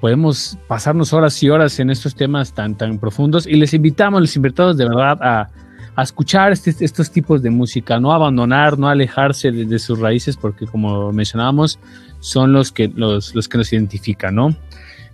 podemos 0.00 0.56
pasarnos 0.66 1.12
horas 1.12 1.42
y 1.42 1.50
horas 1.50 1.78
en 1.78 1.90
estos 1.90 2.14
temas 2.14 2.54
tan, 2.54 2.74
tan 2.74 2.98
profundos 2.98 3.46
y 3.46 3.56
les 3.56 3.74
invitamos, 3.74 4.22
les 4.22 4.34
invitamos 4.34 4.78
de 4.78 4.88
verdad 4.88 5.18
a, 5.20 6.02
escuchar 6.02 6.52
este, 6.52 6.74
estos 6.82 7.10
tipos 7.10 7.42
de 7.42 7.50
música, 7.50 8.00
no 8.00 8.14
abandonar, 8.14 8.78
no 8.78 8.88
alejarse 8.88 9.52
de, 9.52 9.78
sus 9.78 9.98
raíces, 9.98 10.38
porque 10.38 10.64
como 10.66 11.12
mencionábamos, 11.12 11.78
son 12.20 12.54
los 12.54 12.72
que, 12.72 12.88
los, 12.88 13.34
los 13.34 13.46
que 13.46 13.58
nos 13.58 13.70
identifican, 13.74 14.34
¿no? 14.34 14.56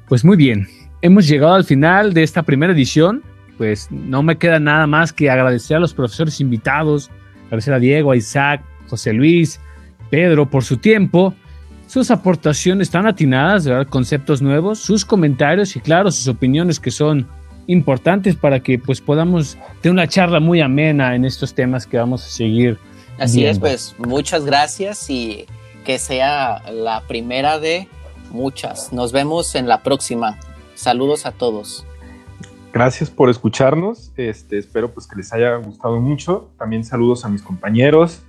Pues 0.07 0.25
muy 0.25 0.37
bien, 0.37 0.69
hemos 1.01 1.27
llegado 1.27 1.55
al 1.55 1.65
final 1.65 2.15
de 2.15 2.23
esta 2.23 2.45
primera 2.45 2.73
edición, 2.73 3.25
pues 3.59 3.89
no 3.91 4.23
me 4.23 4.39
queda 4.39 4.61
nada 4.61 4.87
más 4.87 5.13
que 5.13 5.31
agradecer 5.31 5.79
a 5.79 5.81
los 5.81 5.95
profesores 5.95 6.41
invitados, 6.41 7.11
agradecer 7.47 7.75
a 7.75 7.81
Diego, 7.81 8.13
a 8.13 8.17
Isaac, 8.17 8.63
José 8.89 9.13
Luis, 9.13 9.61
Pedro 10.13 10.51
por 10.51 10.63
su 10.63 10.77
tiempo, 10.77 11.33
sus 11.87 12.11
aportaciones 12.11 12.91
tan 12.91 13.07
atinadas, 13.07 13.67
conceptos 13.87 14.43
nuevos, 14.43 14.79
sus 14.79 15.07
comentarios 15.07 15.75
y 15.75 15.81
claro, 15.81 16.11
sus 16.11 16.29
opiniones 16.29 16.79
que 16.79 16.91
son 16.91 17.27
importantes 17.67 18.37
para 18.37 18.61
que 18.61 18.79
pues 18.79 19.01
podamos 19.01 19.57
tener 19.81 19.95
una 19.95 20.07
charla 20.07 20.39
muy 20.39 20.61
amena 20.61 21.15
en 21.15 21.25
estos 21.25 21.55
temas 21.55 21.87
que 21.87 21.97
vamos 21.97 22.27
a 22.27 22.29
seguir. 22.29 22.79
Así 23.19 23.47
es, 23.47 23.59
pues 23.59 23.95
muchas 23.97 24.45
gracias 24.45 25.09
y 25.09 25.47
que 25.83 25.99
sea 25.99 26.63
la 26.71 27.01
primera 27.09 27.59
de 27.59 27.89
muchas. 28.33 28.93
Nos 28.93 29.13
vemos 29.13 29.55
en 29.55 29.67
la 29.67 29.83
próxima. 29.83 30.39
Saludos 30.75 31.25
a 31.25 31.33
todos. 31.33 31.87
Gracias 32.75 33.09
por 33.09 33.31
escucharnos. 33.31 34.13
Este, 34.19 34.59
espero 34.59 34.93
pues 34.93 35.07
que 35.07 35.17
les 35.17 35.33
haya 35.33 35.57
gustado 35.57 35.99
mucho. 36.01 36.51
También 36.59 36.85
saludos 36.85 37.25
a 37.25 37.31
mis 37.31 37.41
compañeros, 37.41 38.21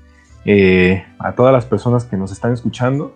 eh, 0.45 1.05
a 1.19 1.33
todas 1.33 1.53
las 1.53 1.65
personas 1.65 2.05
que 2.05 2.17
nos 2.17 2.31
están 2.31 2.53
escuchando. 2.53 3.15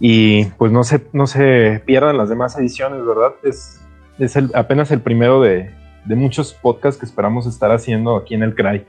Y 0.00 0.46
pues 0.58 0.72
no 0.72 0.84
se, 0.84 1.06
no 1.12 1.26
se 1.26 1.82
pierdan 1.86 2.16
las 2.18 2.28
demás 2.28 2.58
ediciones, 2.58 3.04
¿verdad? 3.06 3.32
Es, 3.42 3.80
es 4.18 4.36
apenas 4.54 4.90
el 4.90 5.00
primero 5.00 5.40
de, 5.40 5.70
de, 6.04 6.16
muchos 6.16 6.52
podcasts 6.52 6.98
que 6.98 7.06
esperamos 7.06 7.46
estar 7.46 7.70
haciendo 7.70 8.16
aquí 8.16 8.34
en 8.34 8.42
el 8.42 8.54
CRAI. 8.54 8.86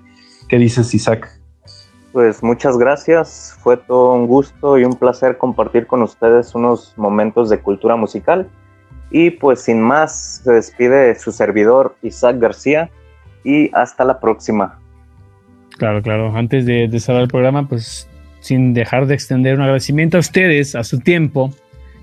¿Qué 0.49 0.57
dices, 0.57 0.93
Isaac? 0.93 1.29
Pues 2.11 2.41
muchas 2.41 2.77
gracias. 2.77 3.57
Fue 3.61 3.77
todo 3.77 4.13
un 4.13 4.27
gusto 4.27 4.77
y 4.77 4.85
un 4.85 4.95
placer 4.95 5.37
compartir 5.37 5.85
con 5.85 6.01
ustedes 6.01 6.55
unos 6.55 6.93
momentos 6.97 7.49
de 7.49 7.59
cultura 7.59 7.95
musical. 7.95 8.49
Y 9.11 9.31
pues 9.31 9.61
sin 9.61 9.81
más, 9.81 10.41
se 10.43 10.51
despide 10.51 11.13
su 11.19 11.31
servidor 11.31 11.95
Isaac 12.01 12.37
García 12.39 12.89
y 13.43 13.69
hasta 13.75 14.03
la 14.05 14.19
próxima. 14.19 14.79
Claro, 15.77 16.01
claro. 16.01 16.35
Antes 16.35 16.65
de, 16.65 16.99
cerrar 16.99 17.21
el 17.21 17.27
programa, 17.27 17.67
pues 17.67 18.07
sin 18.39 18.73
dejar 18.73 19.07
de 19.07 19.15
extender 19.15 19.55
un 19.55 19.61
agradecimiento 19.61 20.17
a 20.17 20.19
ustedes, 20.19 20.75
a 20.75 20.83
su 20.83 20.99
tiempo, 20.99 21.53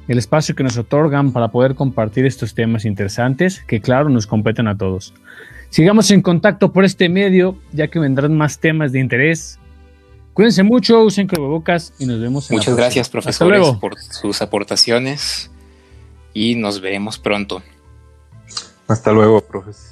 el 0.09 0.19
espacio 0.19 0.55
que 0.55 0.63
nos 0.63 0.77
otorgan 0.77 1.33
para 1.33 1.49
poder 1.49 1.75
compartir 1.75 2.27
estos 2.27 2.55
temas 2.55 2.85
interesantes 2.85 3.63
que, 3.67 3.81
claro, 3.81 4.09
nos 4.09 4.27
competen 4.27 4.67
a 4.67 4.77
todos. 4.77 5.15
Sigamos 5.71 6.11
en 6.11 6.21
contacto 6.21 6.73
por 6.73 6.85
este 6.85 7.09
medio, 7.09 7.57
ya 7.73 7.89
que 7.89 7.99
vendrán 7.99 8.37
más 8.37 8.59
temas 8.59 8.93
de 8.93 9.01
interés. 9.01 9.59
Cuídense 10.35 10.63
mucho, 10.63 11.03
usen 11.03 11.29
cubrebocas 11.29 11.95
y 11.99 12.07
nos 12.07 12.21
vemos 12.21 12.51
en 12.51 12.57
Muchas 12.57 12.77
gracias, 12.77 13.09
profesores, 13.09 13.67
por 13.81 13.99
sus 13.99 14.43
aportaciones. 14.43 15.51
y 16.35 16.57
nos 16.57 16.81
veremos 16.81 17.19
pronto. 17.19 17.63
Hasta 18.89 19.13
luego, 19.13 19.41
profes. 19.41 19.92